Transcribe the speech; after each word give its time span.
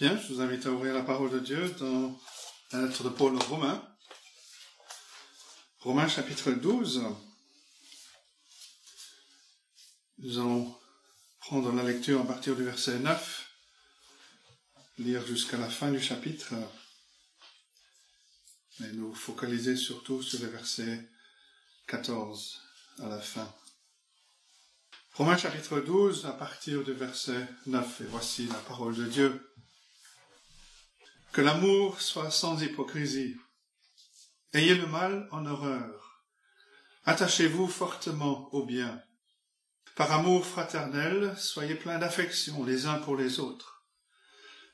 Bien, 0.00 0.16
je 0.16 0.32
vous 0.32 0.40
invite 0.40 0.64
à 0.64 0.70
ouvrir 0.70 0.94
la 0.94 1.02
parole 1.02 1.30
de 1.30 1.40
Dieu 1.40 1.68
dans 1.78 2.18
la 2.72 2.86
lettre 2.86 3.04
de 3.04 3.10
Paul 3.10 3.34
aux 3.34 3.38
Romains. 3.38 3.86
Romains 5.80 6.08
chapitre 6.08 6.52
12. 6.52 7.04
Nous 10.20 10.38
allons 10.38 10.74
prendre 11.40 11.70
la 11.74 11.82
lecture 11.82 12.18
à 12.18 12.26
partir 12.26 12.56
du 12.56 12.64
verset 12.64 12.98
9, 12.98 13.50
lire 15.00 15.26
jusqu'à 15.26 15.58
la 15.58 15.68
fin 15.68 15.90
du 15.90 16.00
chapitre, 16.00 16.54
mais 18.78 18.92
nous 18.92 19.14
focaliser 19.14 19.76
surtout 19.76 20.22
sur 20.22 20.40
le 20.40 20.46
verset 20.46 21.10
14 21.88 22.58
à 23.00 23.08
la 23.08 23.20
fin. 23.20 23.54
Romains 25.12 25.36
chapitre 25.36 25.78
12 25.78 26.24
à 26.24 26.32
partir 26.32 26.84
du 26.84 26.94
verset 26.94 27.46
9, 27.66 28.00
et 28.00 28.04
voici 28.04 28.46
la 28.46 28.60
parole 28.60 28.96
de 28.96 29.04
Dieu. 29.04 29.46
Que 31.32 31.40
l'amour 31.40 32.00
soit 32.00 32.32
sans 32.32 32.60
hypocrisie. 32.60 33.36
Ayez 34.52 34.74
le 34.74 34.86
mal 34.86 35.28
en 35.30 35.46
horreur. 35.46 36.24
Attachez-vous 37.04 37.68
fortement 37.68 38.52
au 38.52 38.64
bien. 38.64 39.00
Par 39.94 40.10
amour 40.10 40.44
fraternel, 40.44 41.36
soyez 41.38 41.76
pleins 41.76 42.00
d'affection 42.00 42.64
les 42.64 42.86
uns 42.86 42.98
pour 42.98 43.16
les 43.16 43.38
autres. 43.38 43.86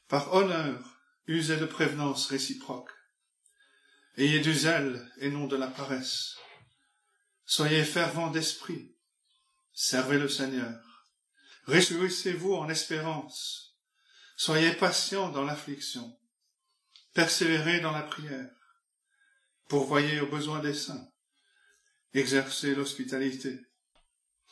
Par 0.09 0.33
honneur, 0.33 0.83
usez 1.27 1.59
de 1.59 1.67
prévenance 1.67 2.27
réciproque. 2.29 2.91
Ayez 4.17 4.41
du 4.41 4.55
zèle 4.55 5.13
et 5.19 5.29
non 5.29 5.47
de 5.47 5.57
la 5.57 5.67
paresse. 5.67 6.37
Soyez 7.45 7.85
fervents 7.85 8.31
d'esprit. 8.31 8.97
Servez 9.75 10.19
le 10.19 10.29
Seigneur. 10.31 10.81
Réjouissez-vous 11.67 12.55
en 12.55 12.71
espérance. 12.71 13.77
Soyez 14.39 14.73
patients 14.73 15.29
dans 15.29 15.45
l'affliction. 15.45 16.19
Persévérez 17.17 17.81
dans 17.81 17.93
la 17.93 18.03
prière. 18.03 18.51
Pourvoyez 19.69 20.21
aux 20.21 20.27
besoins 20.27 20.61
des 20.61 20.75
saints. 20.75 21.09
Exercez 22.13 22.75
l'hospitalité. 22.75 23.59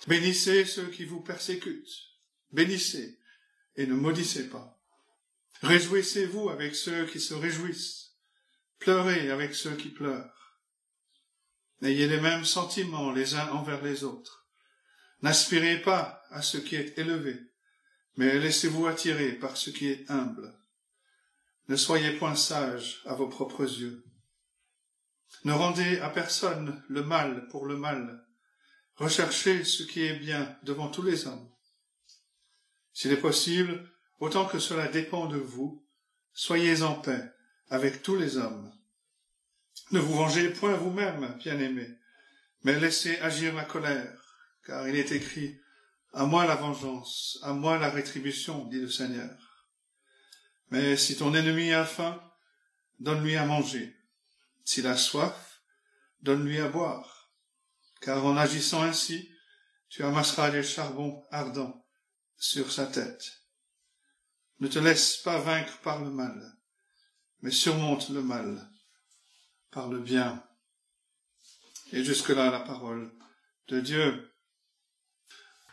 Bénissez 0.07 0.65
ceux 0.65 0.89
qui 0.89 1.05
vous 1.05 1.21
persécutent. 1.21 1.93
Bénissez 2.53 3.19
et 3.77 3.87
ne 3.87 3.93
maudissez 3.93 4.49
pas. 4.49 4.81
Réjouissez-vous 5.61 6.49
avec 6.49 6.75
ceux 6.75 7.05
qui 7.05 7.21
se 7.21 7.35
réjouissent. 7.35 8.15
Pleurez 8.79 9.31
avec 9.31 9.55
ceux 9.55 9.77
qui 9.77 9.91
pleurent. 9.91 10.57
N'ayez 11.83 12.07
les 12.07 12.21
mêmes 12.23 12.47
sentiments 12.47 13.13
les 13.13 13.35
uns 13.35 13.51
envers 13.51 13.83
les 13.83 14.05
autres. 14.05 14.49
N'aspirez 15.21 15.83
pas 15.83 16.23
à 16.31 16.41
ce 16.41 16.57
qui 16.57 16.77
est 16.77 16.97
élevé, 16.97 17.39
mais 18.17 18.39
laissez-vous 18.39 18.87
attirer 18.87 19.33
par 19.33 19.59
ce 19.59 19.69
qui 19.69 19.89
est 19.89 20.11
humble. 20.11 20.64
Ne 21.69 21.77
soyez 21.77 22.13
point 22.19 22.35
sages 22.35 23.03
à 23.07 23.15
vos 23.15 23.29
propres 23.29 23.65
yeux. 23.65 24.05
Ne 25.45 25.53
rendez 25.53 25.99
à 26.01 26.11
personne 26.11 26.83
le 26.89 27.03
mal 27.03 27.49
pour 27.49 27.67
le 27.67 27.77
mal. 27.77 28.25
Recherchez 28.97 29.65
ce 29.65 29.83
qui 29.83 30.03
est 30.03 30.19
bien 30.19 30.57
devant 30.63 30.89
tous 30.89 31.03
les 31.03 31.27
hommes. 31.27 31.51
S'il 32.93 33.13
est 33.13 33.17
possible, 33.17 33.91
autant 34.21 34.47
que 34.47 34.59
cela 34.59 34.89
dépend 34.89 35.27
de 35.27 35.39
vous, 35.39 35.85
soyez 36.33 36.83
en 36.83 36.95
paix 36.95 37.33
avec 37.69 38.03
tous 38.03 38.17
les 38.17 38.37
hommes. 38.37 38.73
Ne 39.91 39.99
vous 40.01 40.15
vengez 40.15 40.51
point 40.51 40.75
vous-même, 40.75 41.37
bien-aimés, 41.39 41.99
mais 42.63 42.79
laissez 42.79 43.19
agir 43.19 43.55
la 43.55 43.65
colère, 43.65 44.39
car 44.65 44.89
il 44.89 44.97
est 44.97 45.13
écrit, 45.13 45.59
à 46.13 46.25
moi 46.27 46.47
la 46.47 46.55
vengeance, 46.55 47.39
à 47.43 47.53
moi 47.53 47.79
la 47.79 47.91
rétribution, 47.91 48.67
dit 48.67 48.81
le 48.81 48.89
Seigneur. 48.89 49.44
Mais 50.71 50.97
si 50.97 51.17
ton 51.17 51.35
ennemi 51.35 51.73
a 51.73 51.85
faim, 51.85 52.21
donne-lui 52.99 53.37
à 53.37 53.47
manger. 53.47 53.95
S'il 54.65 54.87
a 54.87 54.97
soif, 54.97 55.63
donne-lui 56.21 56.61
à 56.61 56.69
boire. 56.69 57.31
Car 58.01 58.25
en 58.25 58.37
agissant 58.37 58.83
ainsi, 58.83 59.31
tu 59.89 60.03
amasseras 60.03 60.51
des 60.51 60.63
charbons 60.63 61.25
ardents 61.31 61.87
sur 62.37 62.73
sa 62.73 62.87
tête. 62.87 63.45
Ne 64.61 64.69
te 64.69 64.79
laisse 64.79 65.19
pas 65.19 65.39
vaincre 65.39 65.79
par 65.81 66.03
le 66.03 66.11
mal, 66.11 66.59
mais 67.41 67.51
surmonte 67.51 68.09
le 68.11 68.23
mal 68.23 68.71
par 69.71 69.89
le 69.89 69.99
bien. 69.99 70.43
Et 71.93 72.03
jusque-là, 72.03 72.51
la 72.51 72.61
parole 72.61 73.13
de 73.69 73.81
Dieu. 73.81 74.33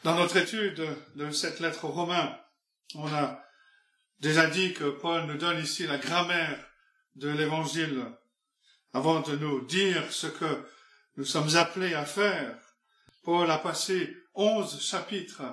Dans 0.04 0.16
notre 0.16 0.38
étude 0.38 0.84
de 1.16 1.32
cette 1.32 1.60
lettre 1.60 1.86
aux 1.86 1.92
Romains, 1.92 2.40
on 2.96 3.08
a 3.08 3.44
déjà 4.22 4.48
dit 4.48 4.74
que 4.74 4.90
Paul 4.90 5.26
nous 5.26 5.38
donne 5.38 5.60
ici 5.60 5.86
la 5.86 5.98
grammaire 5.98 6.64
de 7.16 7.30
l'évangile 7.30 8.06
avant 8.94 9.20
de 9.22 9.36
nous 9.36 9.66
dire 9.66 10.12
ce 10.12 10.28
que 10.28 10.64
nous 11.18 11.26
sommes 11.26 11.56
appelés 11.58 11.94
à 11.94 12.06
faire. 12.06 12.58
Paul 13.24 13.50
a 13.52 13.58
passé 13.58 14.16
onze 14.34 14.82
chapitres 14.82 15.44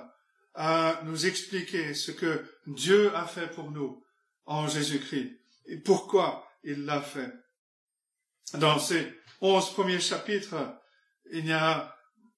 à 0.53 1.01
nous 1.03 1.25
expliquer 1.25 1.93
ce 1.93 2.11
que 2.11 2.45
Dieu 2.67 3.13
a 3.15 3.25
fait 3.25 3.47
pour 3.47 3.71
nous 3.71 4.03
en 4.45 4.67
Jésus-Christ 4.67 5.31
et 5.65 5.77
pourquoi 5.77 6.47
il 6.63 6.85
l'a 6.85 7.01
fait. 7.01 7.31
Dans 8.53 8.79
ces 8.79 9.07
onze 9.41 9.71
premiers 9.73 9.99
chapitres, 9.99 10.55
il 11.31 11.45
n'y 11.45 11.53
a 11.53 11.95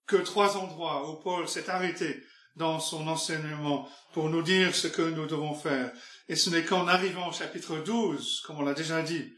que 0.07 0.17
trois 0.17 0.57
endroits 0.57 1.09
où 1.09 1.21
Paul 1.21 1.47
s'est 1.47 1.69
arrêté 1.69 2.21
dans 2.55 2.79
son 2.79 3.07
enseignement 3.07 3.87
pour 4.13 4.29
nous 4.29 4.41
dire 4.41 4.75
ce 4.75 4.87
que 4.87 5.01
nous 5.01 5.25
devons 5.25 5.53
faire. 5.53 5.91
Et 6.27 6.35
ce 6.35 6.49
n'est 6.49 6.65
qu'en 6.65 6.87
arrivant 6.87 7.29
au 7.29 7.33
chapitre 7.33 7.77
12, 7.77 8.41
comme 8.45 8.59
on 8.59 8.65
l'a 8.65 8.73
déjà 8.73 9.01
dit, 9.01 9.33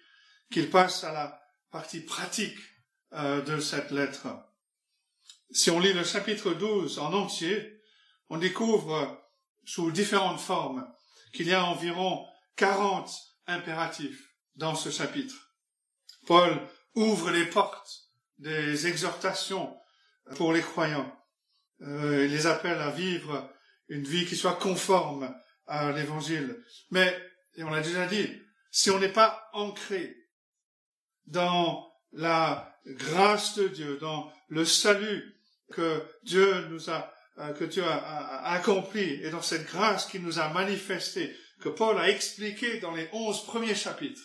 qu'il 0.51 0.69
passe 0.69 1.03
à 1.03 1.11
la 1.11 1.41
partie 1.71 2.01
pratique 2.01 2.57
euh, 3.13 3.41
de 3.41 3.59
cette 3.59 3.91
lettre. 3.91 4.27
Si 5.51 5.69
on 5.69 5.79
lit 5.79 5.93
le 5.93 6.03
chapitre 6.03 6.53
12 6.53 6.99
en 6.99 7.13
entier, 7.13 7.81
on 8.29 8.37
découvre 8.37 9.21
sous 9.65 9.91
différentes 9.91 10.39
formes 10.39 10.87
qu'il 11.33 11.47
y 11.47 11.53
a 11.53 11.65
environ 11.65 12.25
40 12.55 13.11
impératifs 13.47 14.29
dans 14.55 14.75
ce 14.75 14.89
chapitre. 14.89 15.35
Paul 16.25 16.59
ouvre 16.95 17.31
les 17.31 17.45
portes 17.45 18.09
des 18.37 18.87
exhortations 18.87 19.75
pour 20.35 20.53
les 20.53 20.61
croyants. 20.61 21.11
Euh, 21.83 22.25
il 22.25 22.31
les 22.31 22.47
appelle 22.47 22.79
à 22.79 22.91
vivre 22.91 23.51
une 23.89 24.03
vie 24.03 24.25
qui 24.25 24.35
soit 24.35 24.55
conforme 24.55 25.33
à 25.67 25.91
l'évangile. 25.91 26.63
Mais, 26.91 27.17
et 27.55 27.63
on 27.63 27.69
l'a 27.69 27.81
déjà 27.81 28.05
dit, 28.05 28.29
si 28.71 28.89
on 28.89 28.99
n'est 28.99 29.11
pas 29.11 29.49
ancré 29.53 30.15
dans 31.25 31.91
la 32.11 32.77
grâce 32.85 33.55
de 33.55 33.67
Dieu, 33.67 33.97
dans 33.97 34.31
le 34.47 34.65
salut 34.65 35.35
que 35.71 36.03
Dieu 36.23 36.67
nous 36.69 36.89
a, 36.89 37.13
euh, 37.39 37.53
que 37.53 37.65
Dieu 37.65 37.83
a, 37.83 38.51
accompli, 38.51 39.23
et 39.23 39.29
dans 39.29 39.41
cette 39.41 39.65
grâce 39.67 40.05
qu'il 40.05 40.23
nous 40.23 40.39
a 40.39 40.49
manifestée, 40.49 41.35
que 41.59 41.69
Paul 41.69 41.97
a 41.97 42.09
expliqué 42.09 42.79
dans 42.79 42.93
les 42.93 43.09
onze 43.13 43.45
premiers 43.45 43.75
chapitres, 43.75 44.21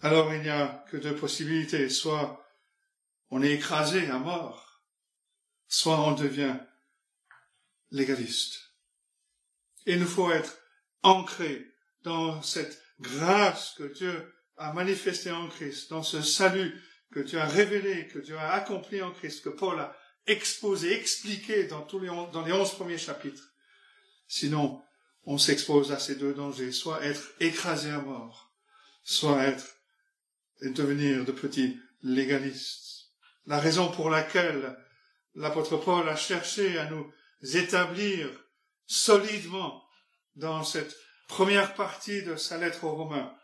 alors 0.00 0.32
il 0.34 0.42
n'y 0.42 0.50
a 0.50 0.84
que 0.90 0.96
deux 0.96 1.14
possibilités. 1.14 1.88
Soit 1.88 2.44
on 3.30 3.42
est 3.42 3.52
écrasé 3.52 4.10
à 4.10 4.18
mort, 4.18 4.73
soit 5.68 6.00
on 6.00 6.12
devient 6.12 6.56
légaliste. 7.90 8.60
Il 9.86 10.00
nous 10.00 10.06
faut 10.06 10.30
être 10.30 10.58
ancrés 11.02 11.66
dans 12.02 12.42
cette 12.42 12.80
grâce 13.00 13.74
que 13.76 13.84
Dieu 13.84 14.34
a 14.56 14.72
manifestée 14.72 15.30
en 15.30 15.48
Christ, 15.48 15.90
dans 15.90 16.02
ce 16.02 16.22
salut 16.22 16.80
que 17.12 17.20
Dieu 17.20 17.38
a 17.38 17.46
révélé, 17.46 18.08
que 18.08 18.18
Dieu 18.18 18.36
a 18.36 18.52
accompli 18.52 19.02
en 19.02 19.12
Christ, 19.12 19.44
que 19.44 19.48
Paul 19.50 19.78
a 19.78 19.96
exposé, 20.26 20.92
expliqué 20.94 21.64
dans 21.64 21.82
tous 21.82 21.98
les, 21.98 22.08
dans 22.08 22.44
les 22.44 22.52
onze 22.52 22.72
premiers 22.72 22.98
chapitres. 22.98 23.52
Sinon, 24.26 24.82
on 25.24 25.38
s'expose 25.38 25.92
à 25.92 25.98
ces 25.98 26.16
deux 26.16 26.34
dangers, 26.34 26.72
soit 26.72 27.04
être 27.04 27.32
écrasé 27.40 27.90
à 27.90 27.98
mort, 27.98 28.52
soit 29.02 29.42
être 29.44 29.66
et 30.62 30.70
devenir 30.70 31.24
de 31.24 31.32
petits 31.32 31.78
légalistes. 32.02 33.10
La 33.46 33.58
raison 33.58 33.90
pour 33.90 34.10
laquelle 34.10 34.76
l'apôtre 35.34 35.76
Paul 35.76 36.08
a 36.08 36.16
cherché 36.16 36.78
à 36.78 36.90
nous 36.90 37.12
établir 37.54 38.28
solidement 38.86 39.84
dans 40.36 40.64
cette 40.64 40.96
première 41.28 41.74
partie 41.74 42.22
de 42.22 42.36
sa 42.36 42.58
lettre 42.58 42.84
aux 42.84 42.94
Romains, 42.94 43.34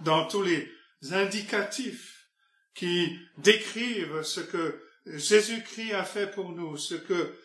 dans 0.00 0.26
tous 0.26 0.42
les 0.42 0.70
indicatifs 1.12 2.28
qui 2.74 3.18
décrivent 3.38 4.22
ce 4.22 4.40
que 4.40 4.82
Jésus-Christ 5.06 5.92
a 5.92 6.04
fait 6.04 6.30
pour 6.30 6.50
nous, 6.50 6.76
ce 6.76 6.94
que 6.94 7.38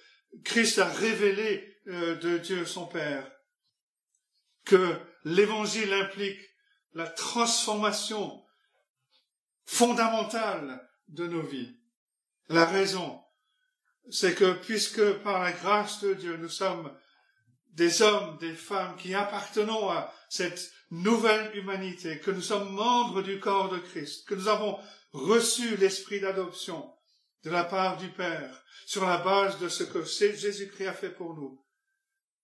Christ 0.43 0.79
a 0.79 0.87
révélé 0.87 1.77
euh, 1.87 2.15
de 2.15 2.37
Dieu 2.37 2.65
son 2.65 2.85
Père, 2.85 3.29
que 4.65 4.95
l'évangile 5.23 5.93
implique 5.93 6.39
la 6.93 7.07
transformation 7.07 8.43
fondamentale 9.65 10.87
de 11.07 11.27
nos 11.27 11.41
vies. 11.41 11.77
La 12.47 12.65
raison, 12.65 13.21
c'est 14.11 14.35
que 14.35 14.53
puisque 14.53 15.13
par 15.23 15.41
la 15.41 15.51
grâce 15.51 16.01
de 16.01 16.13
Dieu 16.13 16.37
nous 16.37 16.49
sommes 16.49 16.91
des 17.73 18.01
hommes, 18.01 18.37
des 18.39 18.53
femmes 18.53 18.95
qui 18.97 19.13
appartenons 19.13 19.89
à 19.89 20.13
cette 20.29 20.71
nouvelle 20.91 21.55
humanité, 21.55 22.19
que 22.19 22.31
nous 22.31 22.41
sommes 22.41 22.73
membres 22.73 23.21
du 23.21 23.39
corps 23.39 23.69
de 23.69 23.79
Christ, 23.79 24.27
que 24.27 24.35
nous 24.35 24.47
avons 24.47 24.77
reçu 25.11 25.77
l'esprit 25.77 26.19
d'adoption 26.19 26.91
de 27.43 27.49
la 27.49 27.63
part 27.63 27.97
du 27.97 28.09
Père 28.09 28.63
sur 28.85 29.05
la 29.05 29.17
base 29.17 29.59
de 29.59 29.69
ce 29.69 29.83
que 29.83 30.03
Jésus-Christ 30.03 30.87
a 30.87 30.93
fait 30.93 31.11
pour 31.11 31.35
nous. 31.35 31.63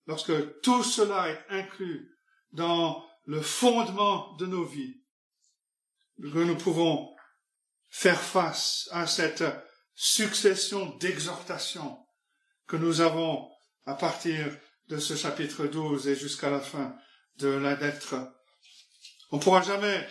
Lorsque 0.07 0.61
tout 0.61 0.83
cela 0.83 1.29
est 1.29 1.45
inclus 1.49 2.15
dans 2.51 3.03
le 3.25 3.41
fondement 3.41 4.35
de 4.37 4.45
nos 4.45 4.63
vies, 4.63 5.01
que 6.21 6.43
nous 6.43 6.55
pouvons 6.55 7.13
faire 7.89 8.21
face 8.21 8.87
à 8.91 9.07
cette 9.07 9.43
succession 9.95 10.95
d'exhortations 10.97 11.97
que 12.67 12.75
nous 12.75 13.01
avons 13.01 13.49
à 13.85 13.95
partir 13.95 14.57
de 14.89 14.97
ce 14.97 15.15
chapitre 15.15 15.65
12 15.65 16.07
et 16.07 16.15
jusqu'à 16.15 16.49
la 16.49 16.59
fin 16.59 16.95
de 17.37 17.47
la 17.47 17.75
lettre. 17.75 18.15
On 19.31 19.37
ne 19.37 19.41
pourra 19.41 19.61
jamais 19.61 20.07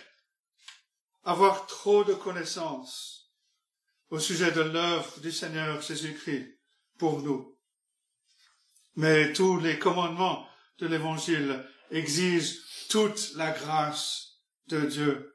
avoir 1.22 1.66
trop 1.66 2.04
de 2.04 2.14
connaissances 2.14 3.32
au 4.10 4.19
sujet 4.19 4.52
de 4.52 4.60
l'œuvre 4.60 5.20
du 5.20 5.32
Seigneur 5.32 5.81
Jésus-Christ 5.81 6.58
pour 6.98 7.22
nous. 7.22 7.58
Mais 8.96 9.32
tous 9.32 9.58
les 9.58 9.78
commandements 9.78 10.46
de 10.78 10.86
l'Évangile 10.86 11.64
exigent 11.90 12.56
toute 12.90 13.34
la 13.34 13.50
grâce 13.50 14.40
de 14.69 14.81
Dieu 14.82 15.34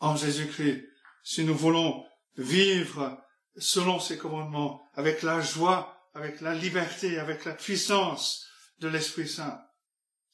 en 0.00 0.16
Jésus-Christ. 0.16 0.84
Si 1.22 1.44
nous 1.44 1.56
voulons 1.56 2.04
vivre 2.36 3.18
selon 3.58 4.00
ses 4.00 4.18
commandements, 4.18 4.82
avec 4.94 5.22
la 5.22 5.40
joie, 5.40 5.96
avec 6.14 6.40
la 6.40 6.54
liberté, 6.54 7.18
avec 7.18 7.44
la 7.44 7.52
puissance 7.52 8.46
de 8.78 8.88
l'Esprit 8.88 9.28
Saint. 9.28 9.60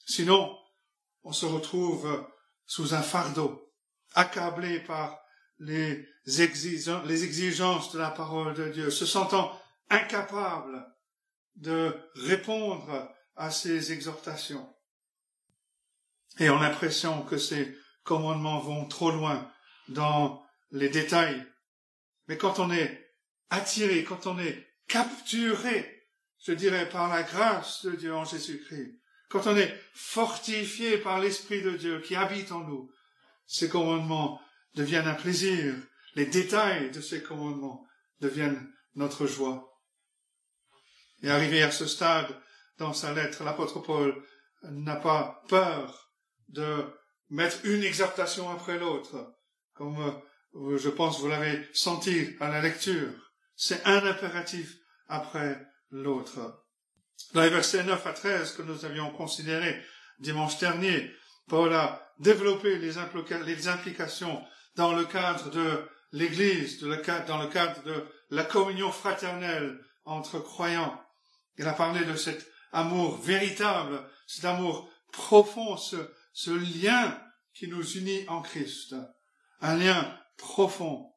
Sinon, 0.06 0.56
on 1.22 1.32
se 1.32 1.46
retrouve 1.46 2.26
sous 2.66 2.94
un 2.94 3.02
fardeau, 3.02 3.72
accablé 4.14 4.80
par 4.80 5.20
les, 5.58 6.08
exigences 6.26 7.92
de 7.92 7.98
la 7.98 8.10
parole 8.10 8.54
de 8.54 8.68
Dieu, 8.68 8.90
se 8.90 9.06
sentant 9.06 9.60
incapable 9.90 10.86
de 11.56 11.94
répondre 12.14 13.12
à 13.36 13.50
ces 13.50 13.92
exhortations. 13.92 14.68
Et 16.38 16.50
on 16.50 16.58
a 16.58 16.68
l'impression 16.68 17.22
que 17.22 17.36
ces 17.36 17.76
commandements 18.04 18.60
vont 18.60 18.86
trop 18.86 19.10
loin 19.10 19.50
dans 19.88 20.42
les 20.70 20.88
détails. 20.88 21.44
Mais 22.26 22.38
quand 22.38 22.58
on 22.58 22.70
est 22.70 23.11
attiré, 23.52 24.02
quand 24.02 24.26
on 24.26 24.38
est 24.38 24.66
capturé, 24.88 26.08
je 26.44 26.52
dirais, 26.52 26.88
par 26.88 27.08
la 27.08 27.22
grâce 27.22 27.84
de 27.84 27.92
Dieu 27.92 28.14
en 28.14 28.24
Jésus-Christ, 28.24 28.98
quand 29.28 29.46
on 29.46 29.56
est 29.56 29.78
fortifié 29.94 30.98
par 30.98 31.20
l'Esprit 31.20 31.62
de 31.62 31.72
Dieu 31.72 32.00
qui 32.00 32.16
habite 32.16 32.50
en 32.50 32.60
nous, 32.60 32.90
ces 33.46 33.68
commandements 33.68 34.40
deviennent 34.74 35.06
un 35.06 35.14
plaisir, 35.14 35.74
les 36.14 36.26
détails 36.26 36.90
de 36.90 37.00
ces 37.00 37.22
commandements 37.22 37.86
deviennent 38.20 38.72
notre 38.94 39.26
joie. 39.26 39.70
Et 41.22 41.30
arrivé 41.30 41.62
à 41.62 41.70
ce 41.70 41.86
stade, 41.86 42.34
dans 42.78 42.94
sa 42.94 43.12
lettre, 43.12 43.44
l'apôtre 43.44 43.80
Paul 43.80 44.22
n'a 44.62 44.96
pas 44.96 45.42
peur 45.48 46.10
de 46.48 46.86
mettre 47.28 47.64
une 47.64 47.84
exhortation 47.84 48.48
après 48.50 48.78
l'autre, 48.78 49.34
comme 49.74 49.98
euh, 50.54 50.78
je 50.78 50.88
pense 50.88 51.20
vous 51.20 51.28
l'avez 51.28 51.68
senti 51.74 52.34
à 52.40 52.48
la 52.48 52.62
lecture. 52.62 53.31
C'est 53.56 53.84
un 53.86 54.04
impératif 54.06 54.76
après 55.08 55.66
l'autre. 55.90 56.64
Dans 57.34 57.42
les 57.42 57.50
versets 57.50 57.84
9 57.84 58.06
à 58.06 58.12
13 58.12 58.52
que 58.52 58.62
nous 58.62 58.84
avions 58.84 59.10
considérés 59.10 59.80
dimanche 60.18 60.58
dernier, 60.58 61.10
Paul 61.48 61.72
a 61.72 62.12
développé 62.18 62.78
les, 62.78 62.98
implications 63.68 64.42
dans 64.76 64.92
le 64.92 65.04
cadre 65.04 65.50
de 65.50 65.88
l'Église, 66.12 66.80
dans 66.80 66.88
le 66.88 67.48
cadre 67.48 67.82
de 67.82 68.04
la 68.30 68.44
communion 68.44 68.90
fraternelle 68.92 69.78
entre 70.04 70.38
croyants. 70.38 71.00
Il 71.58 71.66
a 71.66 71.72
parlé 71.72 72.04
de 72.04 72.16
cet 72.16 72.46
amour 72.72 73.20
véritable, 73.20 74.02
cet 74.26 74.44
amour 74.44 74.90
profond, 75.12 75.76
ce, 75.76 75.96
ce 76.32 76.50
lien 76.50 77.20
qui 77.54 77.68
nous 77.68 77.86
unit 77.96 78.26
en 78.28 78.40
Christ, 78.40 78.94
un 79.60 79.76
lien 79.76 80.18
profond. 80.38 81.12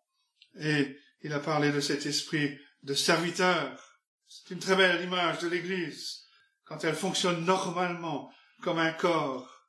Et 0.60 0.98
il 1.26 1.34
a 1.34 1.40
parlé 1.40 1.72
de 1.72 1.80
cet 1.80 2.06
esprit 2.06 2.56
de 2.84 2.94
serviteur. 2.94 4.00
C'est 4.28 4.54
une 4.54 4.60
très 4.60 4.76
belle 4.76 5.04
image 5.04 5.40
de 5.40 5.48
l'Église 5.48 6.24
quand 6.66 6.84
elle 6.84 6.94
fonctionne 6.94 7.44
normalement 7.44 8.32
comme 8.62 8.78
un 8.78 8.92
corps. 8.92 9.68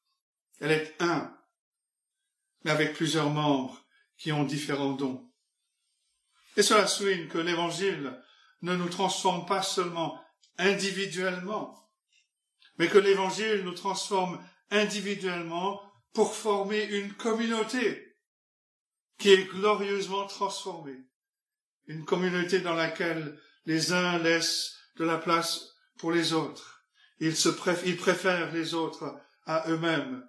Elle 0.61 0.73
est 0.73 0.95
un, 1.01 1.35
mais 2.63 2.73
avec 2.73 2.93
plusieurs 2.93 3.31
membres 3.31 3.83
qui 4.19 4.33
ont 4.33 4.45
différents 4.45 4.93
dons. 4.93 5.33
Et 6.59 6.63
cela 6.63 6.87
souligne 6.87 7.27
que 7.29 7.39
l'Évangile 7.39 8.23
ne 8.61 8.77
nous 8.77 8.91
transforme 8.91 9.47
pas 9.47 9.63
seulement 9.63 10.23
individuellement, 10.59 11.91
mais 12.79 12.89
que 12.89 12.99
l'Évangile 12.99 13.63
nous 13.65 13.73
transforme 13.73 14.47
individuellement 14.71 15.81
pour 16.13 16.37
former 16.37 16.85
une 16.85 17.15
communauté 17.15 18.15
qui 19.17 19.31
est 19.31 19.45
glorieusement 19.45 20.27
transformée 20.27 21.07
une 21.87 22.05
communauté 22.05 22.61
dans 22.61 22.75
laquelle 22.75 23.39
les 23.65 23.93
uns 23.93 24.19
laissent 24.19 24.77
de 24.97 25.05
la 25.05 25.19
place 25.19 25.75
pour 25.99 26.13
les 26.13 26.33
autres. 26.33 26.85
Ils, 27.19 27.35
préfèrent 27.97 28.53
les 28.53 28.75
autres 28.75 29.15
à 29.47 29.69
eux-mêmes. 29.69 30.27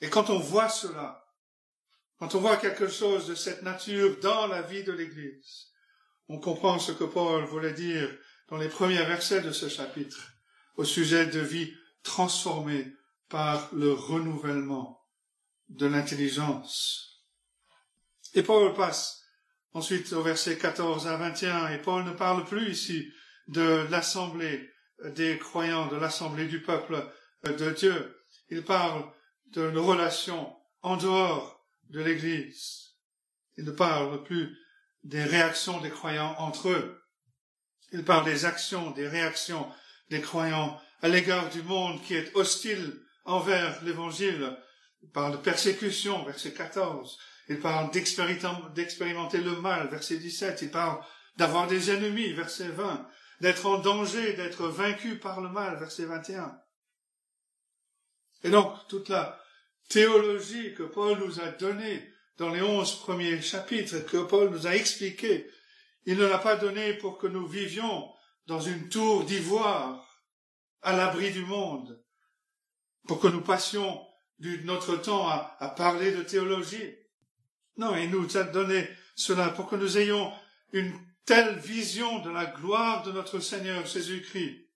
Et 0.00 0.08
quand 0.08 0.30
on 0.30 0.38
voit 0.38 0.68
cela, 0.68 1.24
quand 2.18 2.34
on 2.34 2.40
voit 2.40 2.56
quelque 2.56 2.88
chose 2.88 3.26
de 3.26 3.34
cette 3.34 3.62
nature 3.62 4.18
dans 4.20 4.46
la 4.46 4.62
vie 4.62 4.84
de 4.84 4.92
l'Église, 4.92 5.72
on 6.28 6.38
comprend 6.38 6.78
ce 6.78 6.92
que 6.92 7.04
Paul 7.04 7.44
voulait 7.44 7.72
dire 7.72 8.08
dans 8.48 8.56
les 8.56 8.68
premiers 8.68 9.04
versets 9.04 9.40
de 9.40 9.52
ce 9.52 9.68
chapitre 9.68 10.32
au 10.76 10.84
sujet 10.84 11.26
de 11.26 11.40
vie 11.40 11.72
transformée 12.02 12.92
par 13.28 13.68
le 13.74 13.92
renouvellement 13.92 15.02
de 15.68 15.86
l'intelligence. 15.86 17.24
Et 18.34 18.42
Paul 18.42 18.74
passe 18.74 19.23
Ensuite, 19.74 20.12
au 20.12 20.22
verset 20.22 20.56
14 20.56 21.08
à 21.08 21.16
21, 21.16 21.68
et 21.68 21.78
Paul 21.78 22.04
ne 22.04 22.12
parle 22.12 22.44
plus 22.44 22.70
ici 22.70 23.12
de 23.48 23.84
l'assemblée 23.90 24.70
des 25.04 25.36
croyants, 25.36 25.88
de 25.88 25.96
l'assemblée 25.96 26.46
du 26.46 26.62
peuple 26.62 27.04
de 27.42 27.70
Dieu. 27.70 28.24
Il 28.50 28.62
parle 28.62 29.04
de 29.48 29.70
nos 29.70 29.84
relations 29.84 30.54
en 30.82 30.96
dehors 30.96 31.66
de 31.90 32.00
l'Église. 32.00 32.94
Il 33.56 33.64
ne 33.64 33.72
parle 33.72 34.22
plus 34.22 34.56
des 35.02 35.24
réactions 35.24 35.80
des 35.80 35.90
croyants 35.90 36.36
entre 36.38 36.68
eux. 36.68 37.02
Il 37.90 38.04
parle 38.04 38.24
des 38.24 38.44
actions, 38.44 38.92
des 38.92 39.08
réactions 39.08 39.68
des 40.08 40.20
croyants 40.20 40.80
à 41.02 41.08
l'égard 41.08 41.50
du 41.50 41.62
monde 41.62 42.00
qui 42.04 42.14
est 42.14 42.34
hostile 42.36 43.00
envers 43.24 43.82
l'Évangile. 43.82 44.56
Il 45.02 45.10
parle 45.10 45.32
de 45.32 45.38
persécution, 45.38 46.24
verset 46.24 46.52
14. 46.52 47.18
Il 47.48 47.60
parle 47.60 47.90
d'expérimenter 47.90 49.38
le 49.38 49.60
mal, 49.60 49.88
verset 49.88 50.16
17. 50.16 50.62
Il 50.62 50.70
parle 50.70 51.04
d'avoir 51.36 51.66
des 51.66 51.90
ennemis, 51.90 52.32
verset 52.32 52.68
20. 52.68 53.06
D'être 53.40 53.66
en 53.66 53.78
danger, 53.78 54.34
d'être 54.34 54.68
vaincu 54.68 55.18
par 55.18 55.40
le 55.40 55.48
mal, 55.48 55.78
verset 55.78 56.06
21. 56.06 56.58
Et 58.44 58.50
donc, 58.50 58.72
toute 58.88 59.08
la 59.08 59.40
théologie 59.88 60.74
que 60.74 60.84
Paul 60.84 61.18
nous 61.18 61.40
a 61.40 61.48
donnée 61.48 62.10
dans 62.38 62.50
les 62.50 62.62
onze 62.62 62.98
premiers 63.00 63.40
chapitres, 63.42 64.00
que 64.06 64.24
Paul 64.24 64.50
nous 64.50 64.66
a 64.66 64.74
expliqué, 64.74 65.50
il 66.06 66.16
ne 66.16 66.26
l'a 66.26 66.38
pas 66.38 66.56
donnée 66.56 66.94
pour 66.94 67.18
que 67.18 67.26
nous 67.26 67.46
vivions 67.46 68.10
dans 68.46 68.60
une 68.60 68.88
tour 68.88 69.24
d'ivoire, 69.24 70.22
à 70.82 70.94
l'abri 70.94 71.30
du 71.30 71.44
monde, 71.44 72.02
pour 73.08 73.18
que 73.20 73.28
nous 73.28 73.40
passions 73.40 74.00
notre 74.64 74.96
temps 74.96 75.28
à 75.28 75.74
parler 75.76 76.12
de 76.12 76.22
théologie. 76.22 76.94
Non, 77.76 77.96
il 77.96 78.10
nous 78.10 78.36
a 78.36 78.44
donné 78.44 78.88
cela 79.14 79.50
pour 79.50 79.68
que 79.68 79.76
nous 79.76 79.98
ayons 79.98 80.32
une 80.72 80.92
telle 81.24 81.58
vision 81.58 82.20
de 82.20 82.30
la 82.30 82.46
gloire 82.46 83.02
de 83.02 83.12
notre 83.12 83.40
Seigneur 83.40 83.86
Jésus-Christ, 83.86 84.68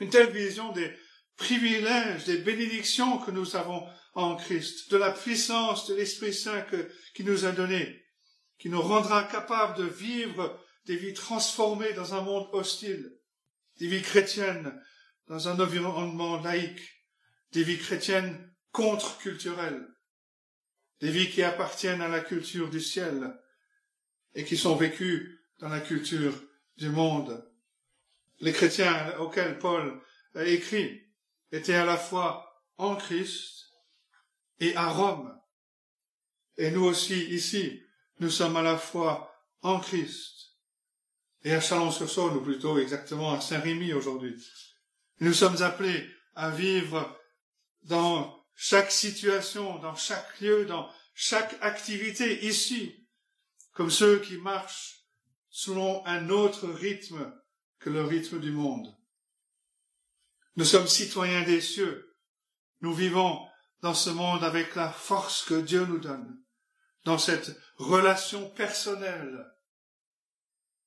une 0.00 0.10
telle 0.10 0.30
vision 0.30 0.72
des 0.72 0.92
privilèges, 1.36 2.24
des 2.24 2.38
bénédictions 2.38 3.18
que 3.18 3.30
nous 3.30 3.56
avons 3.56 3.86
en 4.14 4.36
Christ, 4.36 4.90
de 4.90 4.96
la 4.96 5.10
puissance 5.10 5.86
de 5.88 5.94
l'Esprit 5.94 6.34
Saint 6.34 6.64
qui 7.14 7.24
nous 7.24 7.44
a 7.44 7.52
donné, 7.52 8.04
qui 8.58 8.68
nous 8.68 8.80
rendra 8.80 9.24
capables 9.24 9.76
de 9.78 9.84
vivre 9.84 10.58
des 10.86 10.96
vies 10.96 11.14
transformées 11.14 11.92
dans 11.92 12.14
un 12.14 12.22
monde 12.22 12.48
hostile, 12.52 13.12
des 13.78 13.88
vies 13.88 14.02
chrétiennes 14.02 14.80
dans 15.26 15.48
un 15.48 15.58
environnement 15.58 16.40
laïque, 16.40 16.80
des 17.52 17.64
vies 17.64 17.78
chrétiennes 17.78 18.52
contre-culturelles, 18.72 19.86
des 21.00 21.10
vies 21.10 21.30
qui 21.30 21.42
appartiennent 21.42 22.02
à 22.02 22.08
la 22.08 22.20
culture 22.20 22.70
du 22.70 22.80
ciel 22.80 23.38
et 24.34 24.44
qui 24.44 24.56
sont 24.56 24.76
vécues 24.76 25.40
dans 25.58 25.68
la 25.68 25.80
culture 25.80 26.34
du 26.76 26.88
monde. 26.88 27.44
Les 28.40 28.52
chrétiens 28.52 29.18
auxquels 29.18 29.58
Paul 29.58 30.00
écrit 30.34 31.02
étaient 31.52 31.74
à 31.74 31.84
la 31.84 31.96
fois 31.96 32.64
en 32.76 32.96
Christ 32.96 33.72
et 34.60 34.76
à 34.76 34.88
Rome. 34.88 35.38
Et 36.58 36.70
nous 36.70 36.84
aussi, 36.84 37.18
ici, 37.26 37.82
nous 38.20 38.30
sommes 38.30 38.56
à 38.56 38.62
la 38.62 38.78
fois 38.78 39.34
en 39.62 39.80
Christ 39.80 40.52
et 41.44 41.54
à 41.54 41.60
Chalon-sur-Saône, 41.60 42.36
ou 42.36 42.40
plutôt 42.40 42.78
exactement 42.78 43.32
à 43.32 43.40
Saint-Rémy 43.40 43.92
aujourd'hui. 43.92 44.36
Nous 45.20 45.32
sommes 45.32 45.62
appelés 45.62 46.08
à 46.34 46.50
vivre 46.50 47.18
dans 47.82 48.45
chaque 48.56 48.90
situation, 48.90 49.78
dans 49.78 49.94
chaque 49.94 50.40
lieu, 50.40 50.64
dans 50.64 50.90
chaque 51.14 51.56
activité 51.60 52.44
ici, 52.46 53.06
comme 53.72 53.90
ceux 53.90 54.18
qui 54.18 54.38
marchent 54.38 55.04
selon 55.50 56.04
un 56.06 56.30
autre 56.30 56.66
rythme 56.66 57.32
que 57.78 57.90
le 57.90 58.02
rythme 58.02 58.40
du 58.40 58.50
monde. 58.50 58.96
Nous 60.56 60.64
sommes 60.64 60.88
citoyens 60.88 61.42
des 61.42 61.60
cieux. 61.60 62.14
Nous 62.80 62.94
vivons 62.94 63.46
dans 63.82 63.94
ce 63.94 64.10
monde 64.10 64.42
avec 64.42 64.74
la 64.74 64.90
force 64.90 65.44
que 65.44 65.60
Dieu 65.60 65.84
nous 65.84 65.98
donne, 65.98 66.42
dans 67.04 67.18
cette 67.18 67.58
relation 67.76 68.50
personnelle, 68.50 69.46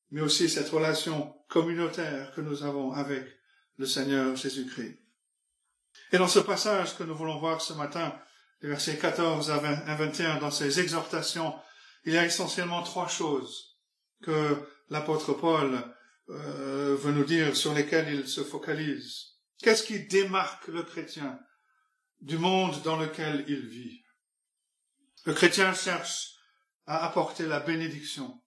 mais 0.10 0.22
aussi 0.22 0.50
cette 0.50 0.70
relation 0.70 1.36
communautaire 1.48 2.34
que 2.34 2.42
nous 2.42 2.64
avons 2.64 2.92
avec 2.94 3.28
le 3.78 3.86
Seigneur 3.86 4.36
Jésus-Christ. 4.36 5.00
Et 6.12 6.18
dans 6.18 6.28
ce 6.28 6.40
passage 6.40 6.98
que 6.98 7.04
nous 7.04 7.16
voulons 7.16 7.40
voir 7.40 7.62
ce 7.62 7.74
matin, 7.74 8.20
les 8.62 8.70
versets 8.70 8.98
14 8.98 9.52
à 9.52 9.58
21, 9.58 10.38
dans 10.38 10.52
ces 10.52 10.80
exhortations, 10.80 11.56
il 12.06 12.14
y 12.14 12.18
a 12.18 12.26
essentiellement 12.26 12.84
trois 12.84 13.08
choses 13.08 13.78
que 14.22 14.58
l'apôtre 14.90 15.34
Paul 15.34 15.82
euh, 16.30 16.96
veut 17.00 17.12
nous 17.12 17.24
dire, 17.24 17.56
sur 17.56 17.74
lesquelles 17.74 18.14
il 18.14 18.28
se 18.28 18.44
focalise. 18.44 19.36
Qu'est-ce 19.62 19.84
qui 19.84 20.08
démarque 20.08 20.68
le 20.68 20.84
chrétien 20.84 21.40
du 22.22 22.38
monde 22.38 22.82
dans 22.84 22.98
lequel 22.98 23.46
il 23.48 23.68
vit? 23.68 24.04
Le 25.26 25.34
chrétien 25.34 25.74
cherche 25.74 26.36
à 26.86 27.06
apporter 27.06 27.46
la 27.46 27.60
bénédiction. 27.60 28.42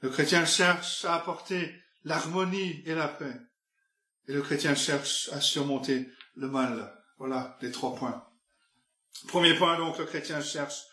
Le 0.00 0.08
chrétien 0.08 0.44
cherche 0.44 1.04
à 1.04 1.16
apporter 1.16 1.74
l'harmonie 2.04 2.82
et 2.86 2.94
la 2.94 3.08
paix. 3.08 3.36
Et 4.30 4.32
le 4.32 4.42
chrétien 4.42 4.76
cherche 4.76 5.28
à 5.32 5.40
surmonter 5.40 6.08
le 6.36 6.46
mal. 6.46 6.96
Voilà 7.18 7.58
les 7.62 7.72
trois 7.72 7.96
points. 7.96 8.24
Premier 9.26 9.56
point, 9.56 9.76
donc, 9.76 9.98
le 9.98 10.04
chrétien 10.04 10.40
cherche 10.40 10.84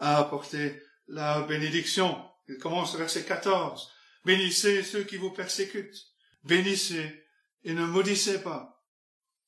à 0.00 0.16
apporter 0.16 0.82
la 1.06 1.42
bénédiction. 1.42 2.20
Il 2.48 2.58
commence 2.58 2.96
verset 2.96 3.24
14. 3.24 3.92
Bénissez 4.24 4.82
ceux 4.82 5.04
qui 5.04 5.18
vous 5.18 5.30
persécutent. 5.30 6.04
Bénissez 6.42 7.28
et 7.62 7.74
ne 7.74 7.86
maudissez 7.86 8.42
pas. 8.42 8.84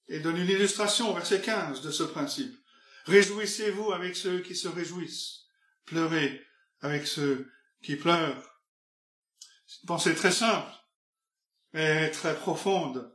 Et 0.07 0.21
donne 0.21 0.37
une 0.37 0.49
illustration 0.49 1.13
verset 1.13 1.41
15 1.41 1.83
de 1.83 1.91
ce 1.91 2.05
principe. 2.05 2.57
Réjouissez-vous 3.07 3.91
avec 3.91 4.15
ceux 4.15 4.39
qui 4.39 4.55
se 4.55 4.69
réjouissent. 4.69 5.47
Pleurez 5.87 6.47
avec 6.81 7.09
ceux 7.09 7.51
qui 7.83 7.97
pleurent. 7.97 8.61
C'est 9.67 9.83
une 9.83 9.89
pensée 9.89 10.15
très 10.15 10.31
simple, 10.31 10.71
mais 11.73 12.09
très 12.13 12.37
profonde. 12.37 13.13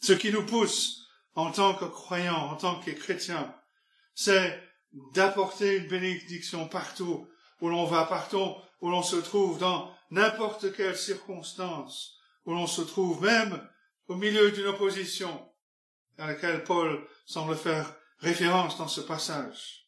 Ce 0.00 0.12
qui 0.12 0.32
nous 0.32 0.44
pousse 0.44 1.06
en 1.34 1.52
tant 1.52 1.74
que 1.74 1.84
croyants, 1.84 2.50
en 2.50 2.56
tant 2.56 2.80
que 2.80 2.90
chrétiens, 2.90 3.54
c'est 4.14 4.62
d'apporter 5.14 5.76
une 5.76 5.88
bénédiction 5.88 6.68
partout 6.68 7.28
où 7.60 7.68
l'on 7.68 7.84
va, 7.84 8.04
partout 8.04 8.54
où 8.80 8.90
l'on 8.90 9.02
se 9.02 9.16
trouve, 9.16 9.58
dans 9.58 9.94
n'importe 10.10 10.74
quelle 10.74 10.96
circonstance, 10.96 12.18
où 12.44 12.52
l'on 12.52 12.66
se 12.66 12.82
trouve, 12.82 13.22
même 13.22 13.68
au 14.08 14.16
milieu 14.16 14.50
d'une 14.50 14.66
opposition 14.66 15.48
à 16.18 16.26
laquelle 16.26 16.64
Paul 16.64 17.06
semble 17.26 17.56
faire 17.56 17.94
référence 18.18 18.76
dans 18.78 18.88
ce 18.88 19.00
passage. 19.00 19.86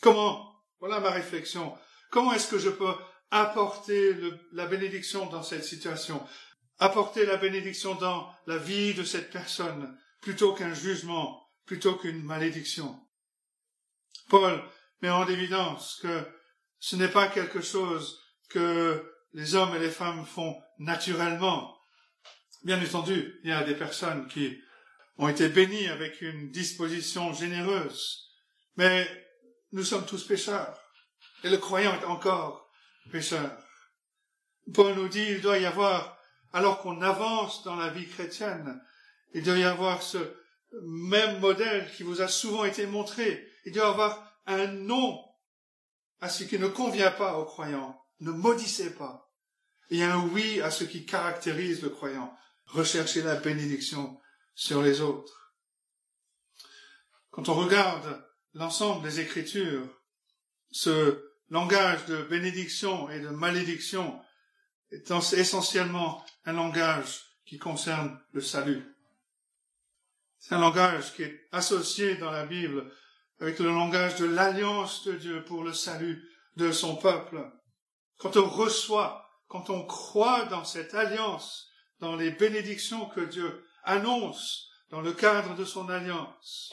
Comment, 0.00 0.54
voilà 0.80 1.00
ma 1.00 1.10
réflexion, 1.10 1.76
comment 2.10 2.32
est-ce 2.32 2.50
que 2.50 2.58
je 2.58 2.70
peux 2.70 2.92
apporter 3.30 4.16
la 4.52 4.66
bénédiction 4.66 5.26
dans 5.26 5.42
cette 5.42 5.64
situation, 5.64 6.20
apporter 6.80 7.26
la 7.26 7.36
bénédiction 7.36 7.94
dans 7.94 8.34
la 8.46 8.56
vie 8.56 8.94
de 8.94 9.04
cette 9.04 9.30
personne, 9.30 9.96
plutôt 10.20 10.54
qu'un 10.54 10.74
jugement, 10.74 11.46
plutôt 11.66 11.94
qu'une 11.94 12.22
malédiction. 12.22 12.98
Paul 14.28 14.62
met 15.02 15.10
en 15.10 15.28
évidence 15.28 15.98
que 16.02 16.26
ce 16.78 16.96
n'est 16.96 17.08
pas 17.08 17.28
quelque 17.28 17.60
chose 17.60 18.20
que 18.48 19.06
les 19.34 19.54
hommes 19.54 19.76
et 19.76 19.78
les 19.78 19.90
femmes 19.90 20.26
font 20.26 20.60
naturellement. 20.78 21.78
Bien 22.64 22.82
entendu, 22.82 23.40
il 23.44 23.50
y 23.50 23.52
a 23.52 23.62
des 23.62 23.74
personnes 23.74 24.26
qui 24.28 24.58
ont 25.18 25.28
été 25.28 25.48
bénies 25.48 25.88
avec 25.88 26.20
une 26.22 26.50
disposition 26.50 27.32
généreuse, 27.32 28.30
mais 28.76 29.06
nous 29.72 29.84
sommes 29.84 30.06
tous 30.06 30.26
pécheurs, 30.26 30.78
et 31.44 31.50
le 31.50 31.58
croyant 31.58 31.94
est 31.94 32.04
encore 32.04 32.70
pécheur. 33.12 33.50
Paul 34.72 34.94
nous 34.94 35.08
dit, 35.08 35.26
il 35.28 35.40
doit 35.40 35.58
y 35.58 35.66
avoir, 35.66 36.19
alors 36.52 36.80
qu'on 36.80 37.00
avance 37.02 37.62
dans 37.64 37.76
la 37.76 37.88
vie 37.88 38.08
chrétienne, 38.08 38.80
il 39.34 39.42
doit 39.42 39.58
y 39.58 39.64
avoir 39.64 40.02
ce 40.02 40.18
même 40.82 41.40
modèle 41.40 41.90
qui 41.96 42.02
vous 42.02 42.20
a 42.20 42.28
souvent 42.28 42.64
été 42.64 42.86
montré. 42.86 43.48
Il 43.64 43.72
doit 43.72 43.84
y 43.84 43.88
avoir 43.88 44.40
un 44.46 44.66
nom 44.66 45.18
à 46.20 46.28
ce 46.28 46.44
qui 46.44 46.58
ne 46.58 46.68
convient 46.68 47.10
pas 47.10 47.38
aux 47.38 47.44
croyants. 47.44 48.00
Ne 48.20 48.30
maudissez 48.30 48.94
pas. 48.94 49.32
Et 49.90 50.02
un 50.02 50.20
oui 50.28 50.60
à 50.60 50.70
ce 50.70 50.84
qui 50.84 51.06
caractérise 51.06 51.82
le 51.82 51.90
croyant. 51.90 52.36
Recherchez 52.66 53.22
la 53.22 53.36
bénédiction 53.36 54.20
sur 54.54 54.82
les 54.82 55.00
autres. 55.00 55.54
Quand 57.30 57.48
on 57.48 57.54
regarde 57.54 58.24
l'ensemble 58.54 59.02
des 59.02 59.20
Écritures, 59.20 59.88
ce 60.70 61.24
langage 61.48 62.04
de 62.06 62.22
bénédiction 62.22 63.08
et 63.10 63.20
de 63.20 63.28
malédiction 63.28 64.20
est 64.90 65.10
essentiellement 65.10 66.24
un 66.44 66.52
langage 66.52 67.22
qui 67.44 67.58
concerne 67.58 68.18
le 68.32 68.40
salut. 68.40 68.84
C'est 70.38 70.54
un 70.54 70.60
langage 70.60 71.14
qui 71.14 71.22
est 71.22 71.48
associé 71.52 72.16
dans 72.16 72.30
la 72.30 72.46
Bible 72.46 72.90
avec 73.40 73.58
le 73.58 73.68
langage 73.68 74.16
de 74.16 74.26
l'alliance 74.26 75.04
de 75.04 75.12
Dieu 75.12 75.44
pour 75.44 75.62
le 75.62 75.72
salut 75.72 76.22
de 76.56 76.72
son 76.72 76.96
peuple. 76.96 77.50
Quand 78.18 78.36
on 78.36 78.48
reçoit, 78.48 79.28
quand 79.48 79.70
on 79.70 79.84
croit 79.84 80.44
dans 80.46 80.64
cette 80.64 80.94
alliance, 80.94 81.68
dans 82.00 82.16
les 82.16 82.30
bénédictions 82.30 83.06
que 83.06 83.20
Dieu 83.20 83.64
annonce 83.84 84.70
dans 84.90 85.00
le 85.00 85.12
cadre 85.12 85.54
de 85.54 85.64
son 85.64 85.88
alliance, 85.88 86.72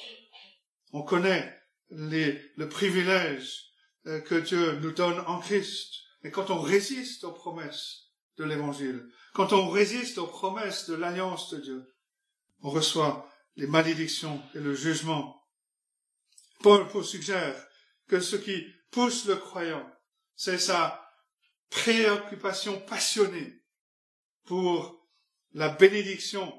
on 0.93 1.03
connaît 1.03 1.57
les, 1.89 2.41
le 2.55 2.69
privilège 2.69 3.65
euh, 4.07 4.21
que 4.21 4.35
Dieu 4.35 4.79
nous 4.79 4.91
donne 4.91 5.19
en 5.27 5.39
Christ. 5.39 5.93
Mais 6.23 6.31
quand 6.31 6.49
on 6.49 6.59
résiste 6.59 7.23
aux 7.23 7.33
promesses 7.33 8.06
de 8.37 8.43
l'Évangile, 8.43 9.07
quand 9.33 9.53
on 9.53 9.69
résiste 9.69 10.17
aux 10.17 10.27
promesses 10.27 10.89
de 10.89 10.95
l'alliance 10.95 11.51
de 11.51 11.59
Dieu, 11.59 11.95
on 12.61 12.69
reçoit 12.69 13.29
les 13.55 13.67
malédictions 13.67 14.41
et 14.55 14.59
le 14.59 14.73
jugement. 14.73 15.43
Paul 16.61 16.87
suggère 17.03 17.55
que 18.07 18.19
ce 18.19 18.35
qui 18.35 18.65
pousse 18.91 19.25
le 19.25 19.35
croyant, 19.35 19.87
c'est 20.35 20.57
sa 20.57 21.03
préoccupation 21.69 22.79
passionnée 22.81 23.61
pour 24.45 25.07
la 25.53 25.69
bénédiction, 25.69 26.53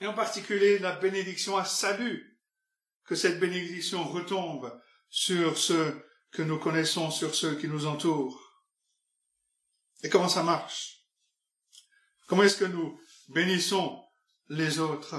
et 0.00 0.06
en 0.06 0.14
particulier 0.14 0.78
la 0.78 0.92
bénédiction 0.92 1.56
à 1.56 1.64
salut, 1.64 2.38
que 3.04 3.14
cette 3.14 3.40
bénédiction 3.40 4.04
retombe 4.04 4.78
sur 5.08 5.56
ceux 5.56 6.04
que 6.30 6.42
nous 6.42 6.58
connaissons 6.58 7.10
sur 7.10 7.34
ceux 7.34 7.56
qui 7.56 7.68
nous 7.68 7.86
entourent. 7.86 8.47
Et 10.02 10.08
comment 10.08 10.28
ça 10.28 10.42
marche? 10.42 11.04
Comment 12.26 12.42
est-ce 12.42 12.58
que 12.58 12.64
nous 12.64 13.00
bénissons 13.28 14.04
les 14.48 14.78
autres? 14.78 15.16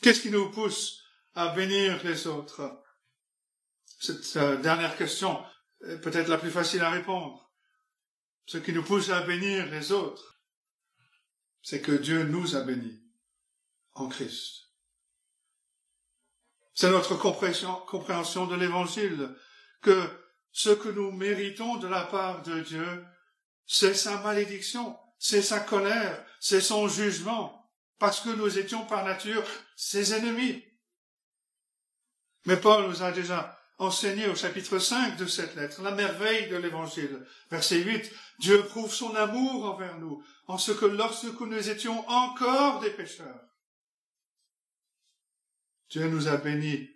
Qu'est-ce 0.00 0.20
qui 0.20 0.30
nous 0.30 0.50
pousse 0.50 1.02
à 1.34 1.48
bénir 1.48 2.02
les 2.04 2.26
autres? 2.26 2.82
Cette 4.00 4.36
euh, 4.36 4.56
dernière 4.56 4.96
question 4.96 5.44
est 5.86 5.98
peut-être 5.98 6.28
la 6.28 6.38
plus 6.38 6.50
facile 6.50 6.82
à 6.82 6.90
répondre. 6.90 7.50
Ce 8.46 8.58
qui 8.58 8.72
nous 8.72 8.82
pousse 8.82 9.10
à 9.10 9.22
bénir 9.22 9.66
les 9.70 9.92
autres, 9.92 10.40
c'est 11.62 11.80
que 11.80 11.92
Dieu 11.92 12.24
nous 12.24 12.56
a 12.56 12.62
bénis 12.62 13.00
en 13.94 14.08
Christ. 14.08 14.62
C'est 16.74 16.90
notre 16.90 17.14
compréhension 17.16 18.46
de 18.46 18.56
l'Évangile 18.56 19.34
que 19.82 20.08
ce 20.50 20.70
que 20.70 20.88
nous 20.88 21.12
méritons 21.12 21.76
de 21.76 21.86
la 21.86 22.04
part 22.04 22.42
de 22.42 22.60
Dieu, 22.60 23.04
c'est 23.66 23.94
sa 23.94 24.18
malédiction, 24.18 24.98
c'est 25.18 25.42
sa 25.42 25.60
colère, 25.60 26.24
c'est 26.40 26.60
son 26.60 26.88
jugement, 26.88 27.70
parce 27.98 28.20
que 28.20 28.30
nous 28.30 28.58
étions 28.58 28.84
par 28.86 29.04
nature 29.04 29.44
ses 29.76 30.14
ennemis. 30.14 30.64
Mais 32.46 32.56
Paul 32.56 32.88
nous 32.88 33.02
a 33.02 33.12
déjà 33.12 33.58
enseigné 33.78 34.28
au 34.28 34.34
chapitre 34.34 34.78
5 34.78 35.16
de 35.16 35.26
cette 35.26 35.54
lettre 35.54 35.82
la 35.82 35.92
merveille 35.92 36.48
de 36.48 36.56
l'évangile. 36.56 37.24
Verset 37.50 37.82
8, 37.82 38.12
Dieu 38.38 38.64
prouve 38.64 38.92
son 38.92 39.14
amour 39.14 39.64
envers 39.64 39.98
nous, 39.98 40.24
en 40.46 40.58
ce 40.58 40.72
que 40.72 40.86
lorsque 40.86 41.40
nous 41.40 41.68
étions 41.68 42.08
encore 42.08 42.80
des 42.80 42.90
pécheurs, 42.90 43.48
Dieu 45.90 46.08
nous 46.08 46.28
a 46.28 46.36
bénis 46.36 46.88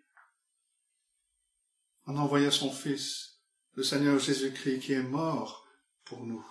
en 2.06 2.16
envoyant 2.16 2.50
son 2.50 2.72
Fils, 2.72 3.40
le 3.74 3.82
Seigneur 3.82 4.18
Jésus-Christ, 4.18 4.80
qui 4.80 4.92
est 4.92 5.02
mort 5.02 5.66
pour 6.04 6.24
nous. 6.24 6.44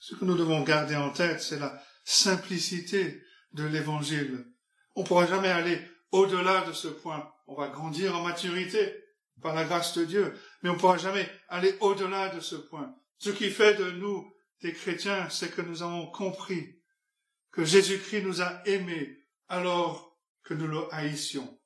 Ce 0.00 0.14
que 0.14 0.24
nous 0.24 0.36
devons 0.36 0.62
garder 0.62 0.96
en 0.96 1.10
tête, 1.10 1.42
c'est 1.42 1.58
la 1.58 1.80
simplicité 2.04 3.22
de 3.52 3.64
l'Évangile. 3.64 4.46
On 4.96 5.02
ne 5.02 5.06
pourra 5.06 5.26
jamais 5.26 5.50
aller 5.50 5.78
au-delà 6.10 6.62
de 6.62 6.72
ce 6.72 6.88
point. 6.88 7.30
On 7.46 7.54
va 7.54 7.68
grandir 7.68 8.16
en 8.16 8.22
maturité 8.22 9.04
par 9.42 9.54
la 9.54 9.64
grâce 9.64 9.96
de 9.96 10.06
Dieu, 10.06 10.34
mais 10.62 10.70
on 10.70 10.74
ne 10.74 10.78
pourra 10.78 10.96
jamais 10.96 11.30
aller 11.48 11.76
au-delà 11.80 12.30
de 12.30 12.40
ce 12.40 12.56
point. 12.56 12.94
Ce 13.18 13.28
qui 13.28 13.50
fait 13.50 13.74
de 13.74 13.90
nous 13.90 14.32
des 14.62 14.72
chrétiens, 14.72 15.28
c'est 15.28 15.54
que 15.54 15.60
nous 15.60 15.82
avons 15.82 16.10
compris 16.10 16.80
que 17.52 17.64
Jésus-Christ 17.64 18.22
nous 18.22 18.40
a 18.40 18.66
aimés 18.66 19.26
alors 19.48 20.16
que 20.44 20.54
nous 20.54 20.66
le 20.66 20.82
haïssions, 20.94 21.60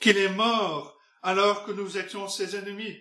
qu'il 0.00 0.16
est 0.16 0.32
mort 0.32 0.98
alors 1.22 1.64
que 1.64 1.72
nous 1.72 1.98
étions 1.98 2.28
ses 2.28 2.56
ennemis, 2.56 2.98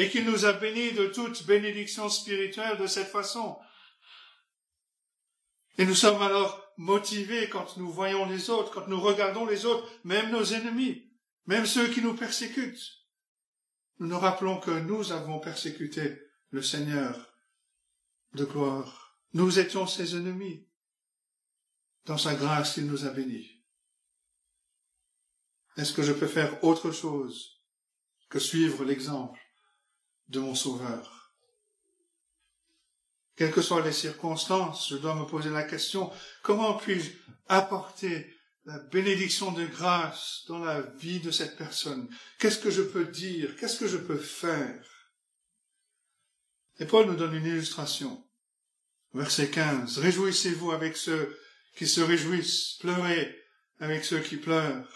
et 0.00 0.08
qu'il 0.08 0.24
nous 0.24 0.46
a 0.46 0.54
bénis 0.54 0.92
de 0.92 1.08
toute 1.08 1.44
bénédiction 1.44 2.08
spirituelle 2.08 2.78
de 2.78 2.86
cette 2.86 3.08
façon. 3.08 3.58
Et 5.76 5.84
nous 5.84 5.94
sommes 5.94 6.22
alors 6.22 6.72
motivés 6.78 7.50
quand 7.50 7.76
nous 7.76 7.92
voyons 7.92 8.24
les 8.24 8.48
autres, 8.48 8.72
quand 8.72 8.88
nous 8.88 8.98
regardons 8.98 9.44
les 9.44 9.66
autres, 9.66 9.86
même 10.04 10.30
nos 10.30 10.42
ennemis, 10.54 11.12
même 11.44 11.66
ceux 11.66 11.86
qui 11.88 12.00
nous 12.00 12.14
persécutent. 12.16 13.04
Nous 13.98 14.06
nous 14.06 14.18
rappelons 14.18 14.58
que 14.58 14.70
nous 14.70 15.12
avons 15.12 15.38
persécuté 15.38 16.18
le 16.48 16.62
Seigneur 16.62 17.34
de 18.32 18.46
gloire. 18.46 19.18
Nous 19.34 19.58
étions 19.58 19.86
ses 19.86 20.16
ennemis. 20.16 20.66
Dans 22.06 22.16
sa 22.16 22.34
grâce, 22.34 22.78
il 22.78 22.86
nous 22.86 23.04
a 23.04 23.10
bénis. 23.10 23.62
Est-ce 25.76 25.92
que 25.92 26.02
je 26.02 26.14
peux 26.14 26.26
faire 26.26 26.64
autre 26.64 26.90
chose 26.90 27.62
que 28.30 28.38
suivre 28.38 28.82
l'exemple 28.82 29.38
de 30.30 30.40
mon 30.40 30.54
Sauveur 30.54 31.32
Quelles 33.36 33.52
que 33.52 33.62
soient 33.62 33.84
les 33.84 33.92
circonstances, 33.92 34.88
je 34.88 34.96
dois 34.96 35.14
me 35.14 35.26
poser 35.26 35.50
la 35.50 35.64
question, 35.64 36.10
comment 36.42 36.74
puis-je 36.74 37.10
apporter 37.48 38.34
la 38.64 38.78
bénédiction 38.78 39.52
de 39.52 39.66
grâce 39.66 40.44
dans 40.46 40.58
la 40.58 40.80
vie 40.82 41.20
de 41.20 41.30
cette 41.30 41.56
personne? 41.56 42.08
Qu'est-ce 42.38 42.58
que 42.58 42.70
je 42.70 42.82
peux 42.82 43.06
dire? 43.06 43.56
Qu'est-ce 43.56 43.78
que 43.78 43.88
je 43.88 43.96
peux 43.96 44.18
faire? 44.18 44.84
Et 46.78 46.86
Paul 46.86 47.06
nous 47.06 47.16
donne 47.16 47.34
une 47.34 47.46
illustration. 47.46 48.24
Verset 49.12 49.50
15. 49.50 49.98
Réjouissez-vous 49.98 50.70
avec 50.70 50.96
ceux 50.96 51.36
qui 51.76 51.88
se 51.88 52.00
réjouissent, 52.00 52.76
pleurez 52.80 53.36
avec 53.80 54.04
ceux 54.04 54.20
qui 54.20 54.36
pleurent. 54.36 54.88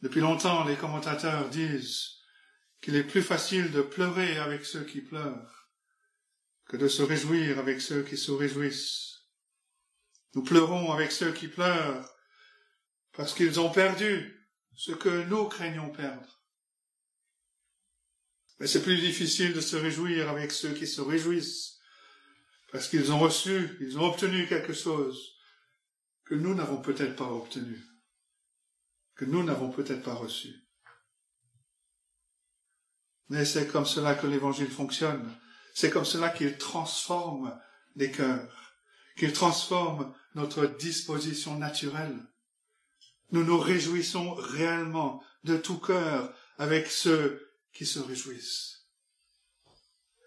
Depuis 0.00 0.20
longtemps, 0.20 0.64
les 0.64 0.76
commentateurs 0.76 1.48
disent 1.50 2.15
qu'il 2.80 2.96
est 2.96 3.04
plus 3.04 3.22
facile 3.22 3.70
de 3.72 3.82
pleurer 3.82 4.38
avec 4.38 4.64
ceux 4.64 4.84
qui 4.84 5.00
pleurent 5.00 5.56
que 6.68 6.76
de 6.76 6.88
se 6.88 7.02
réjouir 7.02 7.58
avec 7.58 7.80
ceux 7.80 8.02
qui 8.02 8.16
se 8.16 8.32
réjouissent. 8.32 9.28
Nous 10.34 10.42
pleurons 10.42 10.92
avec 10.92 11.12
ceux 11.12 11.32
qui 11.32 11.48
pleurent 11.48 12.08
parce 13.12 13.34
qu'ils 13.34 13.60
ont 13.60 13.70
perdu 13.70 14.48
ce 14.74 14.92
que 14.92 15.24
nous 15.24 15.48
craignons 15.48 15.90
perdre. 15.90 16.42
Mais 18.58 18.66
c'est 18.66 18.82
plus 18.82 18.98
difficile 18.98 19.52
de 19.52 19.60
se 19.60 19.76
réjouir 19.76 20.28
avec 20.28 20.50
ceux 20.50 20.72
qui 20.72 20.86
se 20.86 21.00
réjouissent 21.00 21.78
parce 22.72 22.88
qu'ils 22.88 23.12
ont 23.12 23.18
reçu, 23.18 23.76
ils 23.80 23.98
ont 23.98 24.06
obtenu 24.06 24.46
quelque 24.46 24.72
chose 24.72 25.34
que 26.24 26.34
nous 26.34 26.54
n'avons 26.54 26.82
peut-être 26.82 27.16
pas 27.16 27.30
obtenu, 27.30 27.80
que 29.14 29.24
nous 29.24 29.44
n'avons 29.44 29.70
peut-être 29.70 30.02
pas 30.02 30.14
reçu. 30.14 30.65
Mais 33.28 33.44
c'est 33.44 33.66
comme 33.66 33.86
cela 33.86 34.14
que 34.14 34.26
l'évangile 34.26 34.70
fonctionne. 34.70 35.30
C'est 35.74 35.90
comme 35.90 36.04
cela 36.04 36.30
qu'il 36.30 36.56
transforme 36.56 37.58
les 37.96 38.10
cœurs, 38.10 38.74
qu'il 39.16 39.32
transforme 39.32 40.14
notre 40.34 40.66
disposition 40.66 41.58
naturelle. 41.58 42.18
Nous 43.32 43.44
nous 43.44 43.58
réjouissons 43.58 44.34
réellement 44.34 45.22
de 45.44 45.56
tout 45.56 45.78
cœur 45.78 46.32
avec 46.58 46.86
ceux 46.86 47.50
qui 47.72 47.84
se 47.84 47.98
réjouissent. 47.98 48.86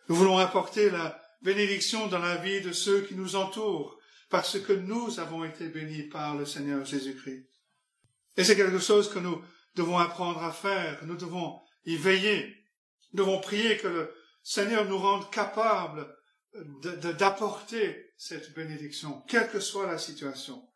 Nous 0.07 0.15
voulons 0.15 0.37
apporter 0.37 0.89
la 0.89 1.21
bénédiction 1.41 2.07
dans 2.07 2.19
la 2.19 2.37
vie 2.37 2.61
de 2.61 2.71
ceux 2.71 3.01
qui 3.01 3.15
nous 3.15 3.35
entourent, 3.35 3.97
parce 4.29 4.59
que 4.59 4.73
nous 4.73 5.19
avons 5.19 5.43
été 5.43 5.67
bénis 5.69 6.03
par 6.03 6.35
le 6.35 6.45
Seigneur 6.45 6.85
Jésus-Christ. 6.85 7.47
Et 8.37 8.43
c'est 8.43 8.55
quelque 8.55 8.79
chose 8.79 9.09
que 9.09 9.19
nous 9.19 9.41
devons 9.75 9.97
apprendre 9.97 10.43
à 10.43 10.51
faire, 10.51 11.03
nous 11.05 11.15
devons 11.15 11.59
y 11.85 11.95
veiller. 11.95 12.58
Nous 13.13 13.23
devons 13.23 13.39
prier 13.39 13.77
que 13.77 13.87
le 13.87 14.13
Seigneur 14.43 14.85
nous 14.85 14.97
rende 14.97 15.29
capables 15.31 16.15
d'apporter 17.17 18.13
cette 18.17 18.53
bénédiction, 18.53 19.21
quelle 19.27 19.49
que 19.49 19.59
soit 19.59 19.87
la 19.87 19.97
situation. 19.97 20.67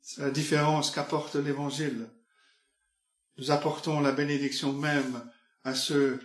C'est 0.00 0.22
la 0.22 0.30
différence 0.30 0.90
qu'apporte 0.90 1.36
l'Évangile. 1.36 2.08
Nous 3.38 3.50
apportons 3.50 4.00
la 4.00 4.12
bénédiction 4.12 4.72
même 4.72 5.30
à 5.64 5.74
ceux 5.74 6.20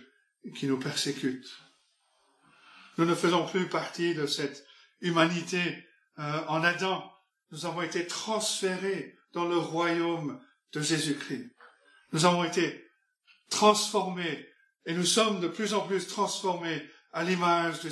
qui 0.56 0.66
nous 0.66 0.78
persécutent. 0.78 1.58
Nous 2.96 3.04
ne 3.04 3.14
faisons 3.14 3.46
plus 3.46 3.68
partie 3.68 4.14
de 4.14 4.26
cette 4.26 4.66
humanité 5.00 5.86
euh, 6.18 6.44
en 6.48 6.64
Adam. 6.64 7.10
Nous 7.52 7.66
avons 7.66 7.82
été 7.82 8.06
transférés 8.06 9.16
dans 9.32 9.46
le 9.46 9.56
royaume 9.56 10.40
de 10.72 10.80
Jésus-Christ. 10.80 11.50
Nous 12.12 12.24
avons 12.24 12.44
été 12.44 12.87
transformés 13.50 14.48
et 14.86 14.94
nous 14.94 15.04
sommes 15.04 15.40
de 15.40 15.48
plus 15.48 15.74
en 15.74 15.86
plus 15.86 16.06
transformés 16.06 16.82
à 17.12 17.24
l'image 17.24 17.80
de 17.80 17.88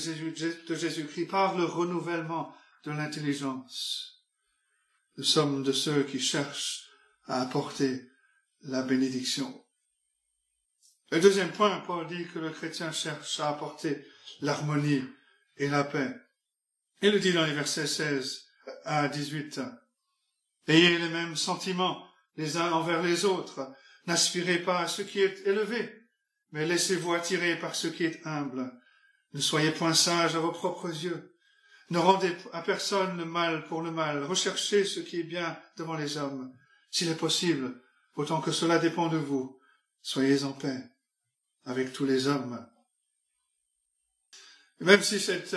Jésus-Christ 0.74 1.26
par 1.26 1.56
le 1.56 1.64
renouvellement 1.64 2.54
de 2.84 2.90
l'intelligence. 2.90 4.24
Nous 5.16 5.24
sommes 5.24 5.62
de 5.62 5.72
ceux 5.72 6.04
qui 6.04 6.20
cherchent 6.20 6.84
à 7.26 7.40
apporter 7.42 8.08
la 8.62 8.82
bénédiction. 8.82 9.64
Le 11.10 11.20
deuxième 11.20 11.52
point, 11.52 11.80
Paul 11.80 12.06
dit 12.06 12.26
que 12.28 12.38
le 12.38 12.50
chrétien 12.50 12.92
cherche 12.92 13.40
à 13.40 13.48
apporter 13.48 14.04
l'harmonie 14.40 15.04
et 15.56 15.68
la 15.68 15.84
paix. 15.84 16.14
Il 17.02 17.12
le 17.12 17.20
dit 17.20 17.32
dans 17.32 17.44
les 17.44 17.52
versets 17.52 17.86
16 17.86 18.46
à 18.84 19.08
18. 19.08 19.60
Ayez 20.66 20.98
les 20.98 21.08
mêmes 21.08 21.36
sentiments 21.36 22.06
les 22.36 22.56
uns 22.56 22.72
envers 22.72 23.02
les 23.02 23.24
autres. 23.24 23.72
N'aspirez 24.06 24.58
pas 24.58 24.80
à 24.80 24.88
ce 24.88 25.02
qui 25.02 25.20
est 25.20 25.46
élevé, 25.46 26.06
mais 26.52 26.66
laissez-vous 26.66 27.14
attirer 27.14 27.58
par 27.58 27.74
ce 27.74 27.88
qui 27.88 28.04
est 28.04 28.24
humble. 28.24 28.72
Ne 29.32 29.40
soyez 29.40 29.72
point 29.72 29.94
sages 29.94 30.36
à 30.36 30.40
vos 30.40 30.52
propres 30.52 30.88
yeux. 30.88 31.36
Ne 31.90 31.98
rendez 31.98 32.34
à 32.52 32.62
personne 32.62 33.16
le 33.16 33.24
mal 33.24 33.64
pour 33.66 33.82
le 33.82 33.90
mal. 33.90 34.24
Recherchez 34.24 34.84
ce 34.84 35.00
qui 35.00 35.20
est 35.20 35.24
bien 35.24 35.58
devant 35.76 35.96
les 35.96 36.16
hommes. 36.16 36.52
S'il 36.90 37.08
est 37.10 37.16
possible, 37.16 37.80
autant 38.14 38.40
que 38.40 38.52
cela 38.52 38.78
dépend 38.78 39.08
de 39.08 39.18
vous, 39.18 39.60
soyez 40.02 40.44
en 40.44 40.52
paix 40.52 40.82
avec 41.64 41.92
tous 41.92 42.06
les 42.06 42.28
hommes. 42.28 42.64
même 44.80 45.02
si 45.02 45.18
cette 45.18 45.56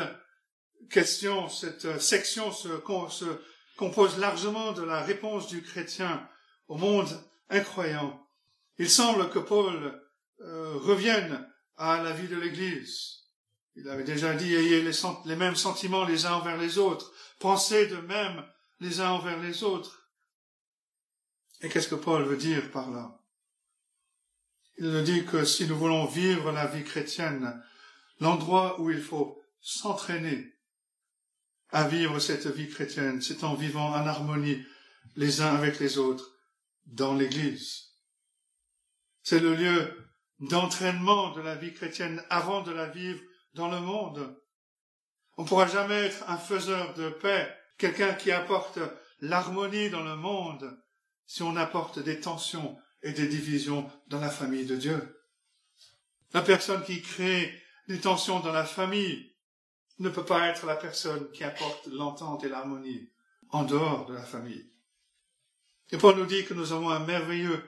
question, 0.90 1.50
cette 1.50 2.02
section 2.02 2.52
se, 2.52 2.68
compose 3.78 4.18
largement 4.18 4.74
de 4.74 4.84
la 4.84 5.02
réponse 5.02 5.48
du 5.48 5.62
chrétien 5.62 6.28
au 6.68 6.78
monde 6.78 7.10
incroyant, 7.50 8.29
il 8.80 8.90
semble 8.90 9.30
que 9.30 9.40
Paul 9.40 10.02
euh, 10.40 10.78
revienne 10.78 11.46
à 11.76 12.02
la 12.02 12.12
vie 12.12 12.30
de 12.30 12.38
l'Église. 12.38 13.20
Il 13.76 13.88
avait 13.90 14.06
déjà 14.06 14.34
dit, 14.34 14.56
ayez 14.56 14.82
les, 14.82 15.36
mêmes 15.36 15.56
sentiments 15.56 16.06
les 16.06 16.26
uns 16.26 16.34
envers 16.34 16.58
les 16.58 16.78
autres, 16.78 17.14
pensez 17.40 17.88
de 17.88 17.98
même 17.98 18.44
les 18.80 19.02
uns 19.02 19.12
envers 19.12 19.40
les 19.40 19.64
autres. 19.64 20.10
Et 21.62 21.68
qu'est-ce 21.68 21.90
que 21.90 21.96
Paul 21.96 22.24
veut 22.24 22.38
dire 22.38 22.72
par 22.72 22.90
là? 22.90 23.20
Il 24.78 24.90
nous 24.90 25.04
dit 25.04 25.26
que 25.26 25.44
si 25.44 25.68
nous 25.68 25.78
voulons 25.78 26.06
vivre 26.06 26.54
la 26.54 26.66
vie 26.66 26.86
chrétienne, 26.86 27.62
l'endroit 28.22 28.80
où 28.80 28.90
il 28.90 29.02
faut 29.02 29.42
s'entraîner 29.60 30.54
à 31.72 31.86
vivre 31.86 32.20
cette 32.20 32.48
vie 32.48 32.70
chrétienne, 32.70 33.22
c'est 33.22 33.44
en 33.44 33.56
vivant 33.56 33.90
en 33.90 34.08
harmonie 34.08 34.64
les 35.18 35.42
uns 35.42 35.54
avec 35.54 35.80
les 35.80 35.98
autres 35.98 36.34
dans 36.86 37.14
l'Église. 37.14 37.89
C'est 39.30 39.40
le 39.40 39.54
lieu 39.54 40.12
d'entraînement 40.40 41.30
de 41.34 41.42
la 41.42 41.54
vie 41.54 41.72
chrétienne 41.72 42.26
avant 42.32 42.64
de 42.64 42.72
la 42.72 42.88
vivre 42.88 43.22
dans 43.54 43.70
le 43.70 43.80
monde. 43.80 44.36
On 45.38 45.44
ne 45.44 45.48
pourra 45.48 45.68
jamais 45.68 46.06
être 46.06 46.28
un 46.28 46.38
faiseur 46.40 46.96
de 46.96 47.12
paix, 47.12 47.56
quelqu'un 47.78 48.16
qui 48.16 48.32
apporte 48.32 48.80
l'harmonie 49.20 49.92
dans 49.92 50.02
le 50.02 50.16
monde, 50.16 50.76
si 51.28 51.44
on 51.44 51.58
apporte 51.58 52.00
des 52.00 52.20
tensions 52.20 52.76
et 53.04 53.12
des 53.12 53.28
divisions 53.28 53.88
dans 54.08 54.20
la 54.20 54.32
famille 54.32 54.66
de 54.66 54.78
Dieu. 54.78 55.22
La 56.34 56.42
personne 56.42 56.84
qui 56.84 57.04
crée 57.04 57.54
des 57.88 58.00
tensions 58.00 58.40
dans 58.40 58.52
la 58.52 58.66
famille 58.66 59.36
ne 60.00 60.10
peut 60.10 60.26
pas 60.26 60.48
être 60.48 60.66
la 60.66 60.76
personne 60.76 61.30
qui 61.34 61.44
apporte 61.44 61.86
l'entente 61.86 62.44
et 62.46 62.50
l'harmonie 62.50 63.12
en 63.50 63.64
dehors 63.64 64.08
de 64.08 64.16
la 64.16 64.24
famille. 64.24 64.72
Et 65.92 65.98
Paul 65.98 66.18
nous 66.18 66.26
dit 66.26 66.46
que 66.46 66.56
nous 66.56 66.74
avons 66.74 66.90
un 66.90 67.06
merveilleux 67.06 67.64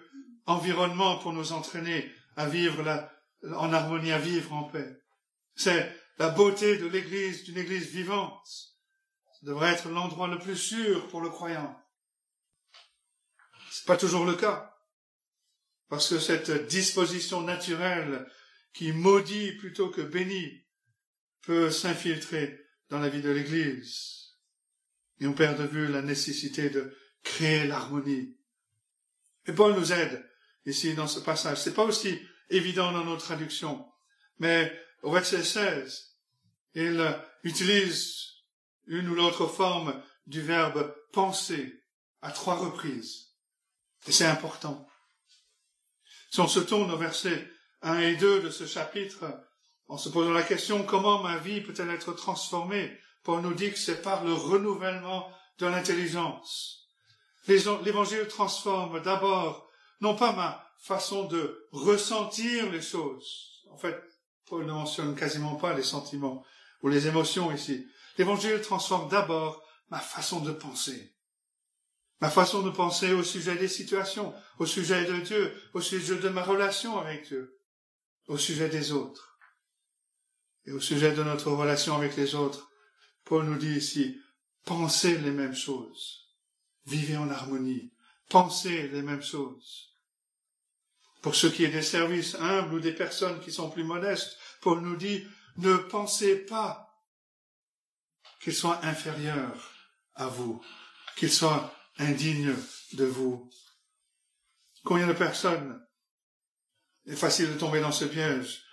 environnement 0.45 1.17
pour 1.19 1.33
nous 1.33 1.53
entraîner 1.53 2.11
à 2.35 2.47
vivre 2.47 3.09
en 3.43 3.73
harmonie, 3.73 4.11
à 4.11 4.19
vivre 4.19 4.53
en 4.53 4.63
paix. 4.63 5.01
C'est 5.55 5.95
la 6.17 6.29
beauté 6.29 6.77
de 6.77 6.87
l'église, 6.87 7.43
d'une 7.43 7.57
église 7.57 7.87
vivante. 7.87 8.45
Ça 8.45 9.45
devrait 9.45 9.73
être 9.73 9.89
l'endroit 9.89 10.27
le 10.27 10.39
plus 10.39 10.57
sûr 10.57 11.07
pour 11.07 11.21
le 11.21 11.29
croyant. 11.29 11.79
C'est 13.71 13.85
pas 13.85 13.97
toujours 13.97 14.25
le 14.25 14.35
cas. 14.35 14.75
Parce 15.89 16.09
que 16.09 16.19
cette 16.19 16.67
disposition 16.67 17.41
naturelle 17.41 18.25
qui 18.73 18.91
maudit 18.91 19.53
plutôt 19.57 19.89
que 19.89 20.01
bénit 20.01 20.65
peut 21.41 21.71
s'infiltrer 21.71 22.59
dans 22.89 22.99
la 22.99 23.09
vie 23.09 23.21
de 23.21 23.29
l'église. 23.29 24.37
Et 25.19 25.27
on 25.27 25.33
perd 25.33 25.59
de 25.59 25.67
vue 25.67 25.87
la 25.87 26.01
nécessité 26.01 26.69
de 26.69 26.95
créer 27.23 27.65
l'harmonie. 27.65 28.37
Et 29.45 29.53
Paul 29.53 29.73
nous 29.73 29.91
aide 29.91 30.27
ici 30.65 30.93
dans 30.93 31.07
ce 31.07 31.19
passage. 31.19 31.59
C'est 31.59 31.73
pas 31.73 31.83
aussi 31.83 32.19
évident 32.49 32.91
dans 32.91 33.05
nos 33.05 33.17
traductions, 33.17 33.85
mais 34.39 34.71
au 35.03 35.11
verset 35.11 35.43
16, 35.43 36.15
il 36.75 37.15
utilise 37.43 38.27
une 38.87 39.09
ou 39.09 39.15
l'autre 39.15 39.47
forme 39.47 40.01
du 40.27 40.41
verbe 40.41 40.95
penser 41.11 41.81
à 42.21 42.31
trois 42.31 42.55
reprises. 42.55 43.29
Et 44.07 44.11
c'est 44.11 44.25
important. 44.25 44.87
Si 46.29 46.39
on 46.39 46.47
se 46.47 46.59
tourne 46.59 46.91
au 46.91 46.97
verset 46.97 47.49
1 47.81 47.99
et 47.99 48.15
2 48.15 48.41
de 48.41 48.49
ce 48.49 48.65
chapitre, 48.65 49.25
en 49.87 49.97
se 49.97 50.09
posant 50.09 50.31
la 50.31 50.43
question 50.43 50.83
comment 50.83 51.21
ma 51.21 51.37
vie 51.37 51.61
peut-elle 51.61 51.89
être 51.89 52.13
transformée, 52.13 52.97
Paul 53.23 53.41
nous 53.41 53.53
dit 53.53 53.71
que 53.71 53.77
c'est 53.77 54.01
par 54.01 54.23
le 54.23 54.33
renouvellement 54.33 55.31
de 55.59 55.67
l'intelligence? 55.67 56.87
L'évangile 57.47 58.27
transforme 58.27 59.01
d'abord 59.01 59.67
non 60.01 60.15
pas 60.15 60.33
ma 60.33 60.67
façon 60.79 61.25
de 61.25 61.67
ressentir 61.71 62.71
les 62.71 62.81
choses. 62.81 63.63
En 63.69 63.77
fait, 63.77 63.97
Paul 64.45 64.65
ne 64.65 64.73
mentionne 64.73 65.15
quasiment 65.15 65.55
pas 65.55 65.73
les 65.73 65.83
sentiments 65.83 66.43
ou 66.81 66.89
les 66.89 67.07
émotions 67.07 67.51
ici. 67.51 67.87
L'évangile 68.17 68.61
transforme 68.61 69.09
d'abord 69.09 69.63
ma 69.89 69.99
façon 69.99 70.41
de 70.41 70.51
penser. 70.51 71.15
Ma 72.19 72.29
façon 72.29 72.61
de 72.61 72.69
penser 72.69 73.13
au 73.13 73.23
sujet 73.23 73.55
des 73.55 73.67
situations, 73.67 74.33
au 74.59 74.65
sujet 74.65 75.05
de 75.05 75.21
Dieu, 75.21 75.53
au 75.73 75.81
sujet 75.81 76.17
de 76.17 76.29
ma 76.29 76.43
relation 76.43 76.99
avec 76.99 77.27
Dieu, 77.27 77.59
au 78.27 78.37
sujet 78.37 78.69
des 78.69 78.91
autres. 78.91 79.39
Et 80.65 80.71
au 80.71 80.79
sujet 80.79 81.13
de 81.13 81.23
notre 81.23 81.51
relation 81.51 81.95
avec 81.95 82.15
les 82.17 82.35
autres, 82.35 82.69
Paul 83.23 83.45
nous 83.45 83.57
dit 83.57 83.75
ici, 83.75 84.19
pensez 84.65 85.17
les 85.17 85.31
mêmes 85.31 85.55
choses, 85.55 86.29
vivez 86.85 87.17
en 87.17 87.29
harmonie, 87.29 87.91
pensez 88.29 88.87
les 88.89 89.01
mêmes 89.01 89.23
choses. 89.23 89.90
Pour 91.21 91.35
ce 91.35 91.47
qui 91.47 91.63
est 91.63 91.69
des 91.69 91.81
services 91.81 92.35
humbles 92.35 92.75
ou 92.75 92.79
des 92.79 92.93
personnes 92.93 93.39
qui 93.41 93.51
sont 93.51 93.69
plus 93.69 93.83
modestes, 93.83 94.37
Paul 94.61 94.81
nous 94.81 94.95
dit, 94.95 95.27
ne 95.57 95.75
pensez 95.75 96.35
pas 96.35 96.87
qu'ils 98.39 98.55
soient 98.55 98.83
inférieurs 98.83 99.71
à 100.15 100.27
vous, 100.27 100.63
qu'ils 101.15 101.31
soient 101.31 101.73
indignes 101.99 102.55
de 102.93 103.05
vous. 103.05 103.49
Combien 104.83 105.07
de 105.07 105.13
personnes, 105.13 105.79
est 107.07 107.15
facile 107.15 107.53
de 107.53 107.57
tomber 107.57 107.81
dans 107.81 107.91
ce 107.91 108.05
piège, 108.05 108.63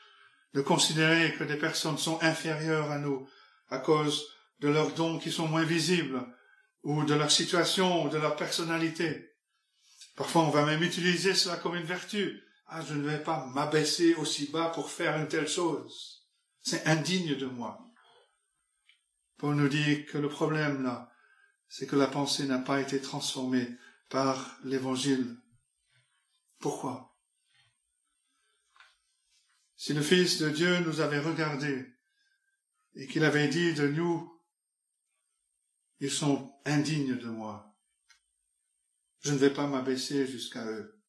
de 0.54 0.60
considérer 0.60 1.34
que 1.34 1.44
des 1.44 1.56
personnes 1.56 1.98
sont 1.98 2.18
inférieures 2.22 2.90
à 2.90 2.98
nous 2.98 3.28
à 3.68 3.78
cause 3.78 4.26
de 4.60 4.68
leurs 4.68 4.92
dons 4.94 5.18
qui 5.18 5.30
sont 5.30 5.48
moins 5.48 5.64
visibles, 5.64 6.26
ou 6.82 7.04
de 7.04 7.14
leur 7.14 7.30
situation, 7.30 8.04
ou 8.04 8.08
de 8.08 8.18
leur 8.18 8.36
personnalité. 8.36 9.27
Parfois, 10.18 10.42
on 10.42 10.50
va 10.50 10.66
même 10.66 10.82
utiliser 10.82 11.32
cela 11.32 11.56
comme 11.58 11.76
une 11.76 11.84
vertu. 11.84 12.42
Ah, 12.66 12.84
je 12.84 12.94
ne 12.94 13.08
vais 13.08 13.22
pas 13.22 13.46
m'abaisser 13.46 14.16
aussi 14.16 14.50
bas 14.50 14.68
pour 14.70 14.90
faire 14.90 15.16
une 15.16 15.28
telle 15.28 15.46
chose. 15.46 16.28
C'est 16.60 16.84
indigne 16.88 17.36
de 17.36 17.46
moi. 17.46 17.78
Paul 19.36 19.54
nous 19.54 19.68
dit 19.68 20.06
que 20.06 20.18
le 20.18 20.28
problème 20.28 20.82
là, 20.82 21.12
c'est 21.68 21.86
que 21.86 21.94
la 21.94 22.08
pensée 22.08 22.46
n'a 22.46 22.58
pas 22.58 22.80
été 22.80 23.00
transformée 23.00 23.68
par 24.08 24.58
l'évangile. 24.64 25.36
Pourquoi? 26.58 27.16
Si 29.76 29.94
le 29.94 30.02
Fils 30.02 30.38
de 30.38 30.50
Dieu 30.50 30.80
nous 30.80 31.00
avait 31.00 31.20
regardés 31.20 31.86
et 32.96 33.06
qu'il 33.06 33.22
avait 33.22 33.46
dit 33.46 33.72
de 33.72 33.86
nous, 33.86 34.28
ils 36.00 36.10
sont 36.10 36.52
indignes 36.64 37.16
de 37.16 37.28
moi, 37.28 37.67
je 39.20 39.32
ne 39.32 39.38
vais 39.38 39.52
pas 39.52 39.66
m'abaisser 39.66 40.26
jusqu'à 40.26 40.64
eux, 40.66 41.00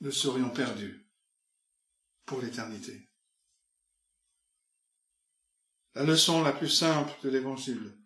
nous 0.00 0.12
serions 0.12 0.50
perdus 0.50 1.08
pour 2.26 2.40
l'éternité. 2.40 3.08
La 5.94 6.04
leçon 6.04 6.42
la 6.42 6.52
plus 6.52 6.68
simple 6.68 7.12
de 7.22 7.28
l'évangile, 7.28 7.98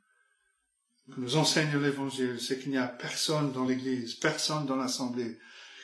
que 1.13 1.21
nous 1.21 1.37
enseigne 1.37 1.79
l'évangile, 1.79 2.41
c'est 2.41 2.59
qu'il 2.59 2.71
n'y 2.71 2.79
a 2.79 2.89
personne 2.89 3.53
dans 3.53 3.65
l'église, 3.65 4.17
personne 4.17 4.67
dans 4.67 4.77
l'assemblée, 4.77 5.39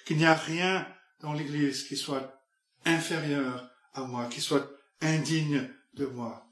qu'il 0.04 0.16
n'y 0.16 0.26
a 0.26 0.34
rien 0.34 0.86
dans 1.20 1.32
l'église 1.32 1.84
qui 1.84 1.96
soit 1.96 2.42
inférieur 2.84 3.70
à 3.94 4.02
moi, 4.04 4.28
qui 4.28 4.40
soit 4.40 4.68
indigne 5.00 5.70
de 5.94 6.06
moi, 6.06 6.46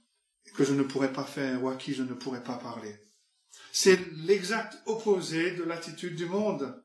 que 0.54 0.64
je 0.64 0.72
ne 0.72 0.84
pourrais 0.84 1.12
pas 1.12 1.24
faire 1.24 1.62
ou 1.62 1.68
à 1.68 1.76
qui 1.76 1.94
je 1.94 2.02
ne 2.02 2.14
pourrais 2.14 2.44
pas 2.44 2.56
parler. 2.56 2.96
C'est 3.72 3.98
l'exact 4.26 4.76
opposé 4.86 5.52
de 5.52 5.62
l'attitude 5.62 6.16
du 6.16 6.26
monde. 6.26 6.82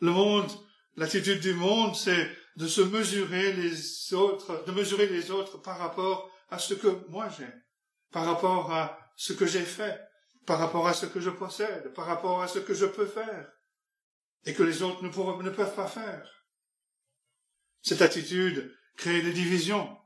Le 0.00 0.10
monde, 0.10 0.50
l'attitude 0.96 1.40
du 1.40 1.54
monde, 1.54 1.94
c'est 1.94 2.30
de 2.56 2.66
se 2.66 2.80
mesurer 2.80 3.52
les 3.52 4.14
autres, 4.14 4.64
de 4.66 4.72
mesurer 4.72 5.06
les 5.06 5.30
autres 5.30 5.58
par 5.58 5.78
rapport 5.78 6.30
à 6.50 6.58
ce 6.58 6.74
que 6.74 6.88
moi 7.08 7.28
j'ai, 7.36 7.48
par 8.10 8.24
rapport 8.24 8.72
à 8.72 8.98
ce 9.16 9.32
que 9.32 9.46
j'ai 9.46 9.62
fait, 9.62 10.00
par 10.46 10.58
rapport 10.58 10.88
à 10.88 10.94
ce 10.94 11.06
que 11.06 11.20
je 11.20 11.30
possède, 11.30 11.92
par 11.94 12.06
rapport 12.06 12.42
à 12.42 12.48
ce 12.48 12.58
que 12.58 12.74
je 12.74 12.86
peux 12.86 13.06
faire, 13.06 13.52
et 14.44 14.54
que 14.54 14.62
les 14.62 14.82
autres 14.82 15.02
ne, 15.02 15.42
ne 15.42 15.50
peuvent 15.50 15.74
pas 15.74 15.86
faire. 15.86 16.44
Cette 17.82 18.02
attitude 18.02 18.74
crée 18.96 19.22
des 19.22 19.32
divisions. 19.32 19.96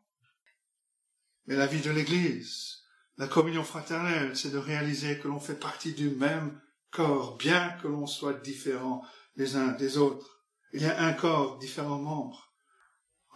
Mais 1.46 1.56
la 1.56 1.66
vie 1.66 1.80
de 1.80 1.90
l'Église, 1.90 2.81
la 3.22 3.28
communion 3.28 3.62
fraternelle, 3.62 4.36
c'est 4.36 4.50
de 4.50 4.58
réaliser 4.58 5.16
que 5.16 5.28
l'on 5.28 5.38
fait 5.38 5.54
partie 5.54 5.92
du 5.92 6.10
même 6.10 6.60
corps, 6.90 7.36
bien 7.36 7.68
que 7.80 7.86
l'on 7.86 8.04
soit 8.04 8.32
différents 8.32 9.06
les 9.36 9.54
uns 9.54 9.68
des 9.68 9.96
autres. 9.96 10.42
Il 10.72 10.82
y 10.82 10.86
a 10.86 11.00
un 11.00 11.12
corps, 11.12 11.56
différents 11.58 12.00
membres. 12.00 12.52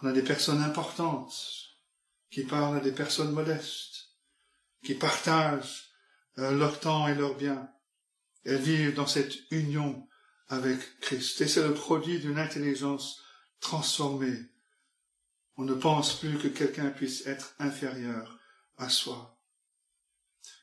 On 0.01 0.07
a 0.09 0.11
des 0.11 0.23
personnes 0.23 0.61
importantes, 0.61 1.33
qui 2.29 2.43
parlent 2.43 2.75
à 2.75 2.81
des 2.81 2.91
personnes 2.91 3.31
modestes, 3.31 4.09
qui 4.83 4.93
partagent 4.93 5.93
euh, 6.37 6.51
leur 6.51 6.81
temps 6.81 7.07
et 7.07 7.15
leurs 7.15 7.37
biens. 7.37 7.71
Elles 8.43 8.59
vivent 8.59 8.93
dans 8.93 9.07
cette 9.07 9.35
union 9.51 10.05
avec 10.49 10.99
Christ. 10.99 11.39
Et 11.39 11.47
c'est 11.47 11.65
le 11.65 11.73
produit 11.73 12.19
d'une 12.19 12.39
intelligence 12.39 13.23
transformée. 13.61 14.37
On 15.55 15.63
ne 15.63 15.75
pense 15.75 16.19
plus 16.19 16.37
que 16.37 16.49
quelqu'un 16.49 16.89
puisse 16.89 17.25
être 17.25 17.55
inférieur 17.59 18.37
à 18.75 18.89
soi. 18.89 19.36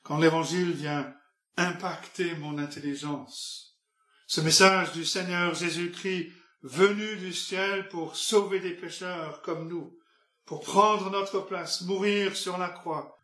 Quand 0.04 0.18
l'évangile 0.18 0.72
vient 0.72 1.14
impacter 1.56 2.36
mon 2.36 2.58
intelligence, 2.58 3.78
ce 4.26 4.42
message 4.42 4.92
du 4.92 5.04
Seigneur 5.04 5.54
Jésus-Christ 5.54 6.30
venu 6.62 7.16
du 7.16 7.32
ciel 7.32 7.88
pour 7.88 8.14
sauver 8.14 8.60
des 8.60 8.74
pécheurs 8.74 9.40
comme 9.40 9.66
nous, 9.66 9.98
pour 10.44 10.60
prendre 10.60 11.10
notre 11.10 11.40
place, 11.40 11.80
mourir 11.82 12.36
sur 12.36 12.58
la 12.58 12.68
croix. 12.68 13.18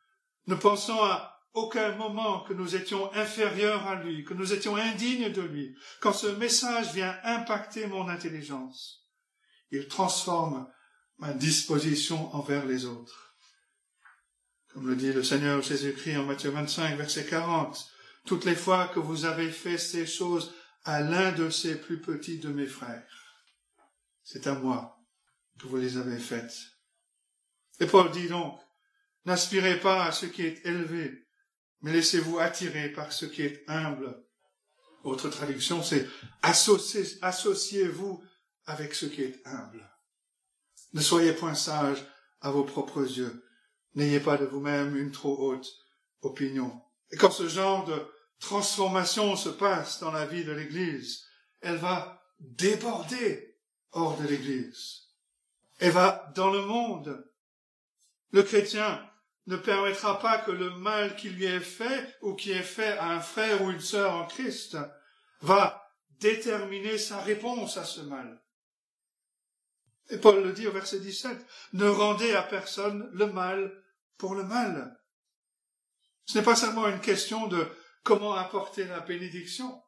Ne 0.47 0.55
pensons 0.55 1.03
à 1.03 1.39
aucun 1.53 1.95
moment 1.97 2.45
que 2.45 2.55
nous 2.55 2.75
étions 2.75 3.13
inférieurs 3.15 3.87
à 3.87 3.97
lui, 3.97 4.25
que 4.25 4.35
nous 4.35 4.55
étions 4.55 4.77
indignes 4.77 5.33
de 5.33 5.43
lui. 5.43 5.77
Quand 6.01 6.15
ce 6.15 6.29
message 6.29 6.95
vient 6.95 7.15
impacter 7.25 7.89
mon 7.89 8.09
intelligence, 8.09 9.07
il 9.71 9.87
transforme 9.87 10.67
ma 11.19 11.35
disposition 11.35 12.35
envers 12.35 12.65
les 12.65 12.87
autres. 12.87 13.30
Comme 14.73 14.87
le 14.87 14.95
dit 14.95 15.13
le 15.13 15.25
Seigneur 15.25 15.61
Jésus-Christ 15.63 16.17
en 16.19 16.25
Matthieu 16.25 16.51
25, 16.51 16.97
verset 16.97 17.27
40, 17.27 17.91
toutes 18.25 18.45
les 18.45 18.55
fois 18.55 18.89
que 18.89 19.01
vous 19.01 19.25
avez 19.25 19.51
fait 19.51 19.79
ces 19.79 20.07
choses 20.07 20.55
à 20.85 21.01
l'un 21.01 21.33
de 21.33 21.51
ces 21.51 21.75
plus 21.75 22.01
petits 22.01 22.39
de 22.39 22.51
mes 22.51 22.67
frères, 22.67 23.05
c'est 24.23 24.47
à 24.47 24.55
moi 24.55 24.97
que 25.59 25.67
vous 25.67 25.77
les 25.77 25.97
avez 25.97 26.19
faites. 26.19 26.55
Et 27.81 27.87
Paul 27.87 28.13
dit 28.13 28.29
donc, 28.29 28.61
n'aspirez 29.25 29.81
pas 29.81 30.05
à 30.05 30.13
ce 30.13 30.27
qui 30.27 30.43
est 30.43 30.65
élevé, 30.65 31.27
mais 31.81 31.93
laissez-vous 31.93 32.39
attirer 32.39 32.91
par 32.91 33.13
ce 33.13 33.27
qui 33.27 33.43
est 33.43 33.65
humble. 33.69 34.25
Autre 35.03 35.31
traduction, 35.31 35.83
c'est 35.83 36.07
associez-vous 36.43 38.23
avec 38.67 38.95
ce 38.95 39.07
qui 39.07 39.23
est 39.23 39.43
humble. 39.47 39.91
Ne 40.93 41.01
soyez 41.01 41.33
point 41.33 41.55
sages 41.55 42.05
à 42.41 42.51
vos 42.51 42.65
propres 42.65 43.03
yeux, 43.03 43.45
N'ayez 43.95 44.21
pas 44.21 44.37
de 44.37 44.45
vous-même 44.45 44.97
une 44.97 45.11
trop 45.11 45.37
haute 45.39 45.69
opinion. 46.23 46.81
Et 47.11 47.17
quand 47.17 47.31
ce 47.31 47.49
genre 47.49 47.85
de 47.85 48.01
transformation 48.39 49.37
se 49.37 49.49
passe 49.49 50.01
dans 50.01 50.13
la 50.13 50.27
vie 50.27 50.45
de 50.45 50.53
l'Église, 50.53 51.25
elle 51.61 51.77
va 51.77 52.23
déborder 52.39 53.57
hors 53.93 54.17
de 54.17 54.27
l'Église. 54.27 55.09
Elle 55.79 55.93
va 55.93 56.31
dans 56.35 56.51
le 56.51 56.63
monde. 56.63 57.27
Le 58.33 58.43
chrétien 58.43 59.05
ne 59.47 59.57
permettra 59.57 60.19
pas 60.19 60.39
que 60.39 60.53
le 60.53 60.71
mal 60.71 61.17
qui 61.17 61.31
lui 61.31 61.47
est 61.47 61.61
fait 61.61 62.17
ou 62.23 62.35
qui 62.35 62.53
est 62.53 62.63
fait 62.63 62.97
à 62.99 63.11
un 63.11 63.21
frère 63.21 63.63
ou 63.63 63.71
une 63.71 63.81
sœur 63.81 64.15
en 64.15 64.27
Christ 64.27 64.77
va 65.41 65.91
déterminer 66.21 66.99
sa 66.99 67.21
réponse 67.21 67.77
à 67.77 67.85
ce 67.85 68.03
mal. 68.03 68.41
Et 70.11 70.19
Paul 70.19 70.43
le 70.43 70.53
dit 70.53 70.67
au 70.67 70.73
verset 70.73 71.01
17, 71.01 71.39
ne 71.75 71.87
rendez 71.87 72.35
à 72.35 72.43
personne 72.43 73.09
le 73.13 73.27
mal 73.27 73.73
pour 74.19 74.35
le 74.35 74.45
mal. 74.45 74.99
Ce 76.27 76.39
n'est 76.39 76.45
pas 76.45 76.57
seulement 76.57 76.89
une 76.89 77.01
question 77.01 77.47
de 77.47 77.67
comment 78.03 78.35
apporter 78.35 78.85
la 78.85 79.01
bénédiction, 79.01 79.83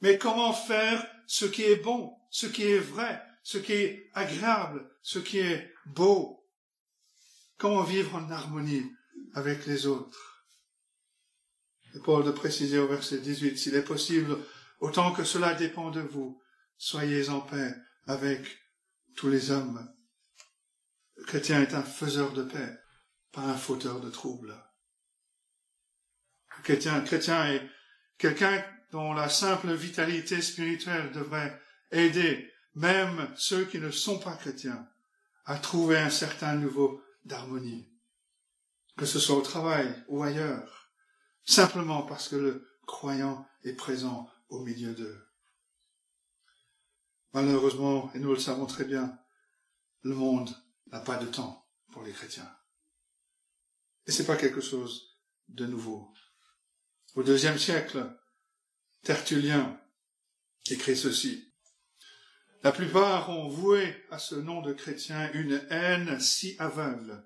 mais 0.00 0.18
comment 0.18 0.52
faire 0.52 1.06
ce 1.26 1.44
qui 1.44 1.62
est 1.62 1.76
bon, 1.76 2.16
ce 2.30 2.46
qui 2.46 2.64
est 2.64 2.78
vrai, 2.78 3.22
ce 3.42 3.58
qui 3.58 3.72
est 3.72 4.10
agréable, 4.14 4.88
ce 5.02 5.18
qui 5.18 5.38
est 5.38 5.72
beau. 5.86 6.46
Comment 7.58 7.82
vivre 7.82 8.14
en 8.14 8.30
harmonie 8.30 8.84
avec 9.34 9.66
les 9.66 9.86
autres. 9.86 10.44
Et 11.94 11.98
Paul 12.00 12.24
de 12.24 12.30
préciser 12.30 12.78
au 12.78 12.86
verset 12.86 13.18
18, 13.18 13.58
s'il 13.58 13.74
est 13.74 13.82
possible, 13.82 14.36
autant 14.80 15.12
que 15.12 15.24
cela 15.24 15.54
dépend 15.54 15.90
de 15.90 16.00
vous, 16.00 16.40
soyez 16.76 17.28
en 17.30 17.40
paix 17.40 17.74
avec 18.06 18.46
tous 19.18 19.28
les 19.28 19.50
hommes. 19.50 19.92
Le 21.16 21.24
chrétien 21.24 21.60
est 21.60 21.74
un 21.74 21.82
faiseur 21.82 22.32
de 22.34 22.44
paix, 22.44 22.78
pas 23.32 23.40
un 23.40 23.56
fauteur 23.56 24.00
de 24.00 24.10
troubles. 24.10 24.54
Le 26.56 26.62
chrétien, 26.62 27.00
chrétien 27.00 27.52
est 27.52 27.68
quelqu'un 28.16 28.64
dont 28.92 29.12
la 29.12 29.28
simple 29.28 29.72
vitalité 29.74 30.40
spirituelle 30.40 31.10
devrait 31.10 31.60
aider 31.90 32.48
même 32.76 33.28
ceux 33.34 33.64
qui 33.64 33.80
ne 33.80 33.90
sont 33.90 34.20
pas 34.20 34.36
chrétiens 34.36 34.88
à 35.46 35.58
trouver 35.58 35.98
un 35.98 36.10
certain 36.10 36.54
niveau 36.54 37.02
d'harmonie, 37.24 37.90
que 38.96 39.04
ce 39.04 39.18
soit 39.18 39.36
au 39.36 39.42
travail 39.42 39.92
ou 40.06 40.22
ailleurs, 40.22 40.92
simplement 41.44 42.02
parce 42.02 42.28
que 42.28 42.36
le 42.36 42.68
croyant 42.86 43.48
est 43.64 43.74
présent 43.74 44.30
au 44.48 44.60
milieu 44.60 44.94
d'eux. 44.94 45.27
Malheureusement, 47.32 48.10
et 48.14 48.18
nous 48.18 48.30
le 48.30 48.38
savons 48.38 48.66
très 48.66 48.84
bien, 48.84 49.18
le 50.02 50.14
monde 50.14 50.50
n'a 50.86 51.00
pas 51.00 51.16
de 51.16 51.26
temps 51.26 51.66
pour 51.92 52.02
les 52.02 52.12
chrétiens. 52.12 52.50
Et 54.06 54.12
c'est 54.12 54.26
pas 54.26 54.36
quelque 54.36 54.60
chose 54.60 55.18
de 55.48 55.66
nouveau. 55.66 56.12
Au 57.14 57.22
deuxième 57.22 57.58
siècle, 57.58 58.16
Tertullien 59.02 59.80
écrit 60.70 60.96
ceci. 60.96 61.52
La 62.62 62.72
plupart 62.72 63.30
ont 63.30 63.48
voué 63.48 63.94
à 64.10 64.18
ce 64.18 64.34
nom 64.34 64.62
de 64.62 64.72
chrétien 64.72 65.30
une 65.32 65.62
haine 65.70 66.18
si 66.20 66.56
aveugle 66.58 67.24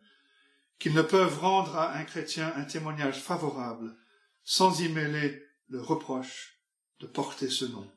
qu'ils 0.79 0.95
ne 0.95 1.03
peuvent 1.03 1.38
rendre 1.38 1.77
à 1.77 1.97
un 1.97 2.05
chrétien 2.05 2.53
un 2.57 2.65
témoignage 2.65 3.21
favorable 3.21 3.97
sans 4.45 4.81
y 4.81 4.88
mêler 4.88 5.43
le 5.69 5.81
reproche 5.81 6.61
de 7.01 7.07
porter 7.07 7.49
ce 7.49 7.65
nom. 7.65 7.91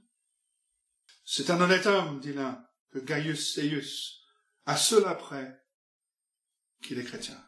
C'est 1.25 1.49
un 1.49 1.59
honnête 1.59 1.87
homme, 1.87 2.19
dit 2.19 2.33
l'un, 2.33 2.63
que 2.91 2.99
Gaius 2.99 3.53
Seius, 3.53 4.21
à 4.65 4.77
cela 4.77 5.15
près 5.15 5.59
qu'il 6.83 6.99
est 6.99 7.03
chrétien. 7.03 7.41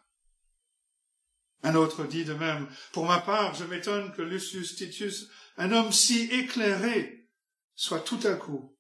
Un 1.63 1.76
autre 1.76 2.06
dit 2.06 2.26
de 2.26 2.34
même, 2.34 2.68
pour 2.92 3.06
ma 3.06 3.20
part, 3.20 3.54
je 3.54 3.63
m'étonne 3.63 4.12
que 4.13 4.22
Lucius 4.24 4.76
Titius, 4.76 5.28
un 5.58 5.72
homme 5.72 5.92
si 5.92 6.24
éclairé, 6.26 7.30
soit 7.76 8.02
tout 8.02 8.20
à 8.24 8.34
coup 8.34 8.76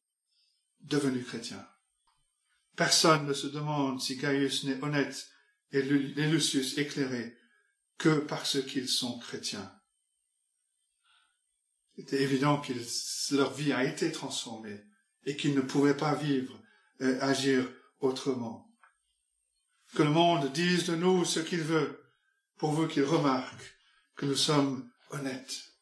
devenu 0.81 1.23
chrétien. 1.23 1.67
Personne 2.75 3.25
ne 3.25 3.33
se 3.33 3.47
demande 3.47 4.01
si 4.01 4.17
Gaius 4.17 4.63
n'est 4.63 4.83
honnête 4.83 5.29
et 5.71 5.81
Lucius 5.81 6.77
éclairé 6.77 7.37
que 7.97 8.19
parce 8.19 8.63
qu'ils 8.65 8.89
sont 8.89 9.19
chrétiens. 9.19 9.71
C'était 11.95 12.21
évident 12.21 12.61
que 12.61 12.73
leur 13.35 13.53
vie 13.53 13.73
a 13.73 13.83
été 13.83 14.11
transformée 14.11 14.86
et 15.27 15.35
qu'ils 15.35 15.53
ne 15.53 15.61
pouvaient 15.61 15.97
pas 15.97 16.15
vivre 16.15 16.57
et 17.01 17.19
agir 17.19 17.63
autrement. 17.99 18.71
Que 19.93 20.01
le 20.01 20.09
monde 20.09 20.51
dise 20.53 20.85
de 20.85 20.95
nous 20.95 21.25
ce 21.25 21.41
qu'il 21.41 21.61
veut, 21.61 22.01
pourvu 22.57 22.87
qu'il 22.87 23.03
remarque 23.03 23.75
que 24.15 24.25
nous 24.25 24.35
sommes 24.35 24.89
honnêtes, 25.11 25.73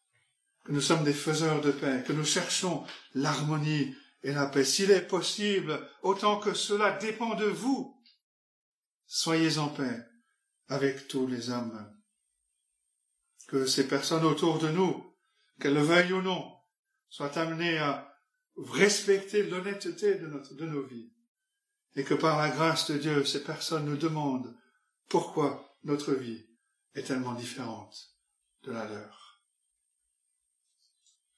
que 0.63 0.71
nous 0.71 0.81
sommes 0.81 1.03
des 1.03 1.13
faiseurs 1.13 1.61
de 1.61 1.71
paix, 1.71 2.03
que 2.05 2.11
nous 2.11 2.25
cherchons 2.25 2.85
l'harmonie 3.13 3.95
et 4.23 4.33
la 4.33 4.47
paix. 4.47 4.65
S'il 4.65 4.89
est 4.89 5.07
possible, 5.07 5.79
autant 6.01 6.39
que 6.39 6.55
cela 6.55 6.91
dépend 6.97 7.35
de 7.35 7.45
vous, 7.45 7.95
soyez 9.05 9.59
en 9.59 9.69
paix 9.69 10.05
avec 10.67 11.07
tous 11.07 11.27
les 11.27 11.51
hommes. 11.51 11.91
Que 13.47 13.67
ces 13.67 13.87
personnes 13.87 14.25
autour 14.25 14.57
de 14.57 14.69
nous, 14.69 15.15
qu'elles 15.59 15.75
le 15.75 15.81
veuillent 15.81 16.13
ou 16.13 16.23
non, 16.23 16.51
soient 17.09 17.37
amenées 17.37 17.77
à 17.77 18.14
respecter 18.57 19.43
l'honnêteté 19.43 20.15
de, 20.15 20.27
de 20.27 20.65
nos 20.65 20.83
vies, 20.83 21.11
et 21.95 22.03
que 22.03 22.13
par 22.13 22.37
la 22.37 22.49
grâce 22.49 22.89
de 22.91 22.97
Dieu, 22.97 23.25
ces 23.25 23.43
personnes 23.43 23.85
nous 23.85 23.97
demandent 23.97 24.55
pourquoi 25.09 25.77
notre 25.83 26.13
vie 26.13 26.45
est 26.93 27.03
tellement 27.03 27.33
différente 27.33 28.15
de 28.63 28.71
la 28.71 28.85
leur. 28.85 29.41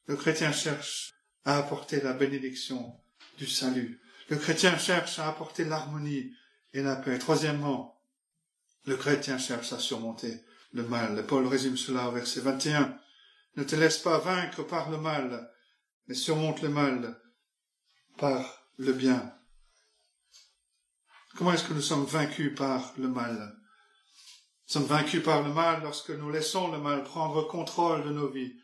Le 0.05 0.15
chrétien 0.15 0.51
cherche 0.51 1.13
à 1.43 1.57
apporter 1.57 2.01
la 2.01 2.13
bénédiction 2.13 2.99
du 3.37 3.47
salut. 3.47 4.01
Le 4.29 4.37
chrétien 4.37 4.77
cherche 4.77 5.19
à 5.19 5.27
apporter 5.27 5.65
l'harmonie 5.65 6.33
et 6.73 6.81
la 6.81 6.95
paix. 6.95 7.19
Troisièmement, 7.19 8.01
le 8.85 8.95
chrétien 8.95 9.37
cherche 9.37 9.73
à 9.73 9.79
surmonter 9.79 10.43
le 10.71 10.83
mal. 10.83 11.25
Paul 11.25 11.45
résume 11.47 11.77
cela 11.77 12.07
au 12.07 12.11
verset 12.11 12.41
21. 12.41 12.97
Ne 13.57 13.63
te 13.63 13.75
laisse 13.75 13.97
pas 13.97 14.19
vaincre 14.19 14.63
par 14.63 14.89
le 14.89 14.97
mal, 14.97 15.51
mais 16.07 16.15
surmonte 16.15 16.61
le 16.61 16.69
mal 16.69 17.21
par 18.17 18.63
le 18.77 18.93
bien. 18.93 19.33
Comment 21.35 21.53
est-ce 21.53 21.67
que 21.67 21.73
nous 21.73 21.81
sommes 21.81 22.05
vaincus 22.05 22.55
par 22.55 22.93
le 22.97 23.07
mal? 23.07 23.37
Nous 24.67 24.73
sommes 24.73 24.85
vaincus 24.85 25.23
par 25.23 25.43
le 25.43 25.53
mal 25.53 25.83
lorsque 25.83 26.09
nous 26.09 26.29
laissons 26.29 26.71
le 26.71 26.79
mal 26.79 27.03
prendre 27.03 27.47
contrôle 27.47 28.03
de 28.03 28.09
nos 28.09 28.29
vies 28.29 28.59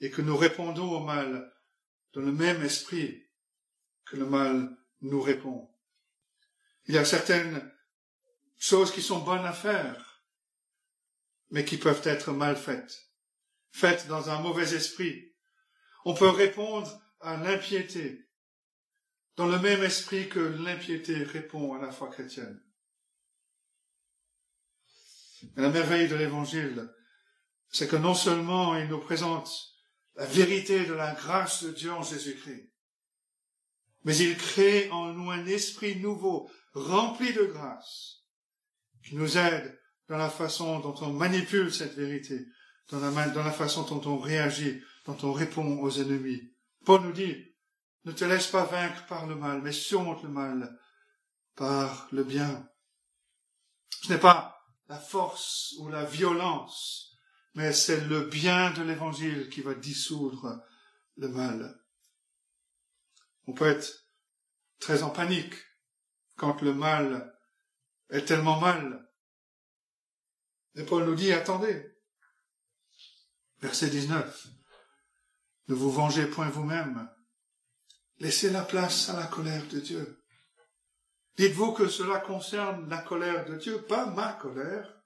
et 0.00 0.10
que 0.10 0.22
nous 0.22 0.36
répondons 0.36 0.90
au 0.90 1.00
mal 1.00 1.52
dans 2.12 2.22
le 2.22 2.32
même 2.32 2.62
esprit 2.62 3.26
que 4.06 4.16
le 4.16 4.26
mal 4.26 4.76
nous 5.02 5.20
répond. 5.20 5.70
Il 6.86 6.94
y 6.94 6.98
a 6.98 7.04
certaines 7.04 7.70
choses 8.58 8.92
qui 8.92 9.02
sont 9.02 9.20
bonnes 9.20 9.46
à 9.46 9.52
faire, 9.52 10.24
mais 11.50 11.64
qui 11.64 11.76
peuvent 11.76 12.02
être 12.04 12.32
mal 12.32 12.56
faites, 12.56 13.10
faites 13.70 14.08
dans 14.08 14.30
un 14.30 14.40
mauvais 14.40 14.74
esprit. 14.74 15.29
On 16.04 16.14
peut 16.14 16.30
répondre 16.30 16.88
à 17.20 17.36
l'impiété 17.36 18.26
dans 19.36 19.46
le 19.46 19.58
même 19.58 19.82
esprit 19.82 20.28
que 20.28 20.38
l'impiété 20.38 21.22
répond 21.22 21.74
à 21.74 21.80
la 21.80 21.90
foi 21.90 22.10
chrétienne. 22.10 22.60
la 25.56 25.70
merveille 25.70 26.08
de 26.08 26.16
l'Évangile, 26.16 26.90
c'est 27.70 27.88
que 27.88 27.96
non 27.96 28.14
seulement 28.14 28.76
il 28.76 28.88
nous 28.88 29.00
présente 29.00 29.50
la 30.16 30.26
vérité 30.26 30.84
de 30.84 30.92
la 30.92 31.14
grâce 31.14 31.64
de 31.64 31.70
Dieu 31.70 31.92
en 31.92 32.02
Jésus-Christ. 32.02 32.70
Mais 34.04 34.16
il 34.16 34.36
crée 34.36 34.90
en 34.90 35.12
nous 35.12 35.30
un 35.30 35.46
esprit 35.46 35.96
nouveau, 35.96 36.50
rempli 36.72 37.32
de 37.32 37.44
grâce, 37.44 38.24
qui 39.04 39.16
nous 39.16 39.38
aide 39.38 39.78
dans 40.08 40.16
la 40.16 40.30
façon 40.30 40.80
dont 40.80 40.94
on 41.00 41.12
manipule 41.12 41.72
cette 41.72 41.94
vérité, 41.94 42.46
dans 42.90 42.98
la, 43.00 43.28
dans 43.28 43.44
la 43.44 43.52
façon 43.52 43.84
dont 43.84 44.10
on 44.10 44.18
réagit, 44.18 44.82
dont 45.10 45.28
on 45.28 45.32
répond 45.32 45.80
aux 45.80 45.90
ennemis. 45.90 46.52
Paul 46.84 47.02
nous 47.02 47.12
dit, 47.12 47.36
ne 48.04 48.12
te 48.12 48.24
laisse 48.24 48.46
pas 48.46 48.64
vaincre 48.64 49.06
par 49.06 49.26
le 49.26 49.34
mal, 49.34 49.60
mais 49.62 49.72
surmonte 49.72 50.22
le 50.22 50.30
mal 50.30 50.78
par 51.54 52.08
le 52.12 52.24
bien. 52.24 52.68
Ce 54.02 54.12
n'est 54.12 54.20
pas 54.20 54.64
la 54.88 54.98
force 54.98 55.74
ou 55.78 55.88
la 55.88 56.04
violence 56.04 57.10
mais 57.54 57.72
c'est 57.72 58.00
le 58.06 58.26
bien 58.26 58.70
de 58.72 58.82
l'évangile 58.82 59.48
qui 59.48 59.60
va 59.60 59.74
dissoudre 59.74 60.64
le 61.16 61.28
mal. 61.28 61.80
On 63.46 63.52
peut 63.52 63.68
être 63.68 64.06
très 64.78 65.02
en 65.02 65.10
panique 65.10 65.54
quand 66.36 66.62
le 66.62 66.72
mal 66.72 67.36
est 68.10 68.24
tellement 68.24 68.60
mal. 68.60 69.08
Et 70.74 70.84
Paul 70.84 71.04
nous 71.04 71.16
dit, 71.16 71.32
attendez. 71.32 71.84
Verset 73.58 73.90
19. 73.90 74.46
Ne 75.70 75.76
vous 75.76 75.92
vengez 75.92 76.26
point 76.26 76.48
vous-même. 76.48 77.08
Laissez 78.18 78.50
la 78.50 78.64
place 78.64 79.08
à 79.08 79.12
la 79.16 79.28
colère 79.28 79.64
de 79.68 79.78
Dieu. 79.78 80.20
Dites-vous 81.36 81.74
que 81.74 81.86
cela 81.86 82.18
concerne 82.18 82.88
la 82.88 82.98
colère 82.98 83.44
de 83.44 83.54
Dieu, 83.54 83.80
pas 83.82 84.06
ma 84.06 84.32
colère. 84.32 85.00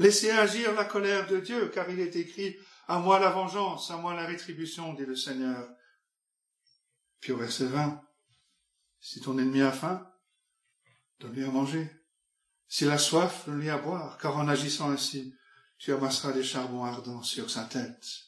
Laissez 0.00 0.32
agir 0.32 0.74
la 0.74 0.84
colère 0.84 1.28
de 1.28 1.38
Dieu, 1.38 1.68
car 1.68 1.88
il 1.88 2.00
est 2.00 2.16
écrit, 2.16 2.56
à 2.88 2.98
moi 2.98 3.20
la 3.20 3.30
vengeance, 3.30 3.92
à 3.92 3.96
moi 3.96 4.12
la 4.12 4.26
rétribution, 4.26 4.92
dit 4.94 5.06
le 5.06 5.14
Seigneur. 5.14 5.68
Puis 7.20 7.30
au 7.30 7.36
verset 7.36 7.66
20, 7.66 8.02
si 8.98 9.20
ton 9.20 9.38
ennemi 9.38 9.62
a 9.62 9.70
faim, 9.70 10.04
donne-lui 11.20 11.44
à 11.44 11.50
manger. 11.52 11.88
S'il 12.66 12.90
a 12.90 12.98
soif, 12.98 13.46
donne-lui 13.46 13.70
à 13.70 13.78
boire, 13.78 14.18
car 14.18 14.36
en 14.36 14.48
agissant 14.48 14.90
ainsi, 14.90 15.32
tu 15.78 15.92
amasseras 15.92 16.32
des 16.32 16.42
charbons 16.42 16.84
ardents 16.84 17.22
sur 17.22 17.48
sa 17.48 17.66
tête. 17.66 18.26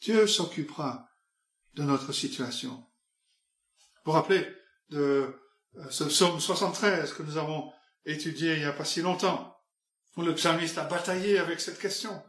Dieu 0.00 0.26
s'occupera 0.26 1.08
de 1.74 1.82
notre 1.82 2.12
situation. 2.12 2.86
Vous 4.04 4.12
vous 4.12 4.12
rappelez 4.12 4.46
de 4.90 5.34
euh, 5.76 5.90
ce 5.90 6.04
psaume 6.04 6.40
73 6.40 7.12
que 7.12 7.22
nous 7.22 7.36
avons 7.36 7.72
étudié 8.04 8.54
il 8.54 8.60
n'y 8.60 8.64
a 8.64 8.72
pas 8.72 8.84
si 8.84 9.02
longtemps, 9.02 9.56
où 10.16 10.22
le 10.22 10.34
psalmiste 10.34 10.78
a 10.78 10.84
bataillé 10.84 11.38
avec 11.38 11.60
cette 11.60 11.78
question. 11.78 12.22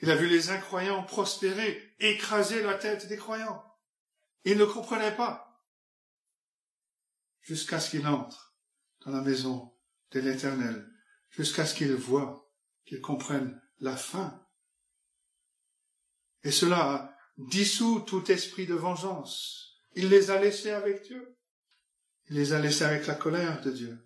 Il 0.00 0.10
a 0.10 0.16
vu 0.16 0.26
les 0.26 0.50
incroyants 0.50 1.04
prospérer, 1.04 1.94
écraser 2.00 2.62
la 2.62 2.74
tête 2.74 3.06
des 3.06 3.16
croyants. 3.16 3.64
Il 4.44 4.58
ne 4.58 4.64
comprenait 4.64 5.14
pas. 5.14 5.64
Jusqu'à 7.40 7.80
ce 7.80 7.90
qu'il 7.90 8.06
entre 8.06 8.54
dans 9.04 9.12
la 9.12 9.20
maison 9.20 9.72
de 10.10 10.20
l'Éternel, 10.20 10.88
jusqu'à 11.30 11.66
ce 11.66 11.74
qu'il 11.74 11.94
voit, 11.94 12.52
qu'il 12.84 13.00
comprenne 13.00 13.60
la 13.80 13.96
fin. 13.96 14.41
Et 16.44 16.50
cela 16.50 16.90
a 16.90 17.16
dissous 17.38 18.00
tout 18.00 18.30
esprit 18.30 18.66
de 18.66 18.74
vengeance. 18.74 19.80
Il 19.94 20.08
les 20.08 20.30
a 20.30 20.40
laissés 20.40 20.70
avec 20.70 21.02
Dieu. 21.04 21.36
Il 22.28 22.36
les 22.36 22.52
a 22.52 22.58
laissés 22.58 22.84
avec 22.84 23.06
la 23.06 23.14
colère 23.14 23.60
de 23.60 23.70
Dieu. 23.70 23.98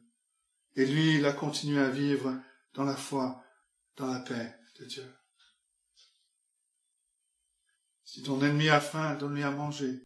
Et 0.74 0.84
lui, 0.84 1.16
il 1.16 1.26
a 1.26 1.32
continué 1.32 1.80
à 1.80 1.88
vivre 1.88 2.38
dans 2.74 2.84
la 2.84 2.96
foi, 2.96 3.42
dans 3.96 4.06
la 4.06 4.20
paix 4.20 4.54
de 4.78 4.84
Dieu. 4.84 5.14
Si 8.04 8.22
ton 8.22 8.40
ennemi 8.42 8.68
a 8.68 8.80
faim, 8.80 9.14
donne-lui 9.14 9.42
à 9.42 9.50
manger. 9.50 10.02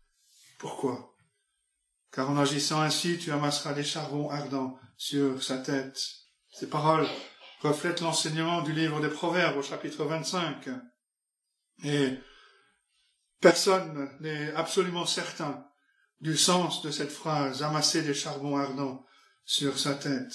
Pourquoi? 0.58 1.16
Car 2.12 2.30
en 2.30 2.38
agissant 2.38 2.80
ainsi, 2.80 3.18
tu 3.18 3.30
amasseras 3.30 3.72
des 3.72 3.84
charbons 3.84 4.30
ardents 4.30 4.78
sur 4.96 5.42
sa 5.42 5.58
tête. 5.58 6.00
Ces 6.52 6.68
paroles 6.68 7.06
reflètent 7.60 8.00
l'enseignement 8.00 8.62
du 8.62 8.72
livre 8.72 9.00
des 9.00 9.08
Proverbes 9.08 9.58
au 9.58 9.62
chapitre 9.62 10.04
25. 10.04 10.68
Et 11.84 12.18
personne 13.40 14.10
n'est 14.20 14.52
absolument 14.52 15.06
certain 15.06 15.66
du 16.20 16.36
sens 16.36 16.82
de 16.82 16.90
cette 16.90 17.12
phrase, 17.12 17.62
amasser 17.62 18.02
des 18.02 18.14
charbons 18.14 18.58
ardents 18.58 19.06
sur 19.44 19.78
sa 19.78 19.94
tête. 19.94 20.34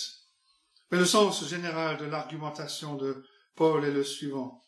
Mais 0.92 0.98
le 0.98 1.06
sens 1.06 1.48
général 1.48 1.98
de 1.98 2.06
l'argumentation 2.06 2.96
de 2.96 3.24
Paul 3.56 3.86
est 3.86 3.92
le 3.92 4.04
suivant. 4.04 4.64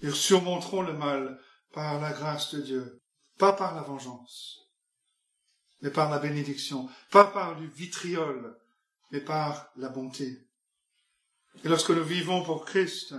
Ils 0.00 0.14
surmonteront 0.14 0.82
le 0.82 0.94
mal 0.94 1.38
par 1.72 2.00
la 2.00 2.12
grâce 2.12 2.54
de 2.54 2.62
Dieu, 2.62 3.02
pas 3.38 3.52
par 3.52 3.74
la 3.74 3.82
vengeance, 3.82 4.60
mais 5.82 5.90
par 5.90 6.10
la 6.10 6.18
bénédiction, 6.18 6.88
pas 7.10 7.24
par 7.24 7.56
du 7.56 7.68
vitriol, 7.68 8.58
mais 9.10 9.20
par 9.20 9.70
la 9.76 9.88
bonté. 9.88 10.48
Et 11.62 11.68
lorsque 11.68 11.90
nous 11.90 12.04
vivons 12.04 12.42
pour 12.42 12.64
Christ, 12.64 13.14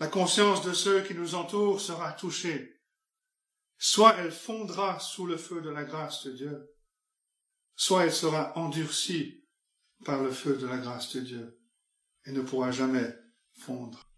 la 0.00 0.08
conscience 0.08 0.64
de 0.64 0.72
ceux 0.72 1.02
qui 1.02 1.14
nous 1.14 1.34
entourent 1.34 1.80
sera 1.80 2.12
touchée. 2.14 2.80
Soit 3.76 4.16
elle 4.16 4.32
fondra 4.32 4.98
sous 4.98 5.26
le 5.26 5.36
feu 5.36 5.60
de 5.60 5.68
la 5.68 5.84
grâce 5.84 6.24
de 6.24 6.32
Dieu, 6.32 6.74
soit 7.76 8.04
elle 8.04 8.12
sera 8.12 8.56
endurcie 8.58 9.46
par 10.04 10.22
le 10.22 10.30
feu 10.30 10.56
de 10.56 10.66
la 10.66 10.78
grâce 10.78 11.14
de 11.14 11.20
Dieu 11.20 11.60
et 12.24 12.32
ne 12.32 12.40
pourra 12.40 12.72
jamais 12.72 13.14
fondre. 13.52 14.10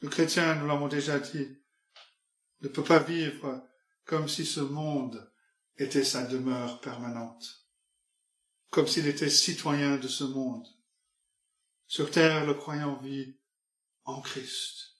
Le 0.00 0.10
chrétien, 0.10 0.54
nous 0.56 0.66
l'avons 0.66 0.88
déjà 0.88 1.18
dit, 1.18 1.48
ne 2.60 2.68
peut 2.68 2.84
pas 2.84 2.98
vivre 2.98 3.66
comme 4.04 4.28
si 4.28 4.44
ce 4.44 4.60
monde 4.60 5.32
était 5.76 6.04
sa 6.04 6.26
demeure 6.26 6.80
permanente, 6.80 7.66
comme 8.70 8.86
s'il 8.86 9.06
était 9.06 9.30
citoyen 9.30 9.96
de 9.96 10.08
ce 10.08 10.24
monde. 10.24 10.66
Sur 11.86 12.10
terre, 12.10 12.44
le 12.44 12.54
croyant 12.54 12.96
vit 12.96 13.38
en 14.06 14.20
Christ. 14.20 14.94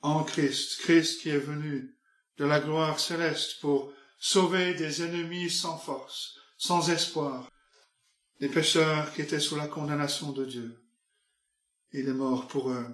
En 0.00 0.22
Christ, 0.22 0.80
Christ 0.82 1.20
qui 1.20 1.30
est 1.30 1.38
venu 1.38 1.98
de 2.36 2.44
la 2.44 2.60
gloire 2.60 3.00
céleste 3.00 3.60
pour 3.60 3.92
sauver 4.18 4.74
des 4.74 5.02
ennemis 5.02 5.50
sans 5.50 5.76
force, 5.76 6.38
sans 6.56 6.90
espoir, 6.90 7.50
des 8.38 8.48
pécheurs 8.48 9.12
qui 9.12 9.22
étaient 9.22 9.40
sous 9.40 9.56
la 9.56 9.66
condamnation 9.66 10.30
de 10.30 10.44
Dieu. 10.44 10.80
Il 11.92 12.08
est 12.08 12.12
mort 12.12 12.46
pour 12.46 12.70
eux. 12.70 12.86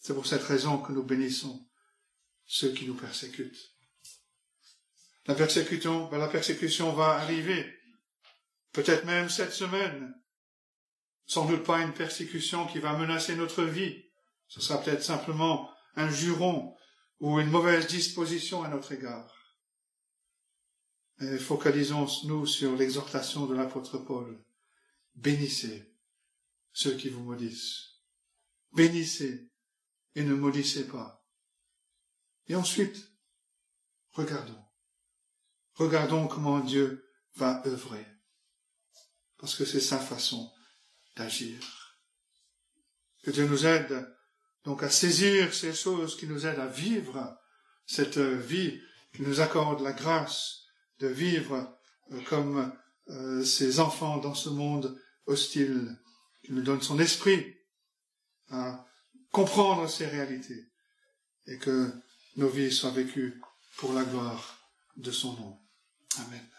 C'est 0.00 0.14
pour 0.14 0.26
cette 0.26 0.44
raison 0.44 0.78
que 0.78 0.92
nous 0.92 1.02
bénissons 1.02 1.68
ceux 2.46 2.72
qui 2.72 2.86
nous 2.86 2.94
persécutent. 2.94 3.72
La 5.26 5.34
persécution, 5.34 6.08
ben, 6.08 6.18
va 6.18 7.14
arriver, 7.14 7.74
peut-être 8.72 9.06
même 9.06 9.30
cette 9.30 9.52
semaine. 9.52 10.14
Sans 11.26 11.46
doute 11.46 11.64
pas 11.64 11.80
une 11.80 11.94
persécution 11.94 12.66
qui 12.66 12.78
va 12.78 12.96
menacer 12.96 13.36
notre 13.36 13.64
vie. 13.64 14.04
Ce 14.48 14.60
sera 14.60 14.80
peut-être 14.80 15.02
simplement 15.02 15.70
un 15.96 16.10
juron 16.10 16.76
ou 17.20 17.40
une 17.40 17.50
mauvaise 17.50 17.86
disposition 17.86 18.62
à 18.62 18.68
notre 18.68 18.92
égard. 18.92 19.30
Focalisons-nous 21.38 22.46
sur 22.46 22.76
l'exhortation 22.76 23.46
de 23.46 23.54
l'apôtre 23.54 23.98
Paul. 23.98 24.44
Bénissez 25.14 25.94
ceux 26.72 26.96
qui 26.96 27.08
vous 27.08 27.22
maudissent. 27.22 28.00
Bénissez 28.72 29.48
et 30.16 30.24
ne 30.24 30.34
maudissez 30.34 30.86
pas. 30.86 31.24
Et 32.48 32.56
ensuite, 32.56 33.10
regardons. 34.10 34.64
Regardons 35.74 36.28
comment 36.28 36.60
Dieu 36.60 37.10
va 37.36 37.62
œuvrer. 37.66 38.06
Parce 39.38 39.54
que 39.54 39.64
c'est 39.64 39.80
sa 39.80 39.98
façon 39.98 40.52
d'agir. 41.16 41.58
Que 43.22 43.30
Dieu 43.30 43.46
nous 43.46 43.66
aide 43.66 44.06
donc 44.64 44.82
à 44.82 44.90
saisir 44.90 45.54
ces 45.54 45.74
choses 45.74 46.16
qui 46.16 46.26
nous 46.26 46.46
aident 46.46 46.60
à 46.60 46.66
vivre 46.66 47.38
cette 47.86 48.18
vie, 48.18 48.80
qui 49.14 49.22
nous 49.22 49.40
accorde 49.40 49.82
la 49.82 49.92
grâce 49.92 50.62
de 50.98 51.08
vivre 51.08 51.78
euh, 52.12 52.20
comme 52.28 52.72
euh, 53.08 53.44
ces 53.44 53.80
enfants 53.80 54.18
dans 54.18 54.34
ce 54.34 54.48
monde 54.48 54.98
hostile, 55.26 55.96
qui 56.42 56.52
nous 56.52 56.62
donne 56.62 56.82
son 56.82 56.98
esprit 56.98 57.56
à 58.50 58.84
comprendre 59.30 59.88
ces 59.88 60.06
réalités 60.06 60.70
et 61.46 61.58
que 61.58 61.90
nos 62.36 62.48
vies 62.48 62.72
soient 62.72 62.90
vécues 62.90 63.40
pour 63.76 63.92
la 63.92 64.04
gloire 64.04 64.58
de 64.96 65.10
son 65.10 65.32
nom. 65.34 65.58
Amen. 66.18 66.53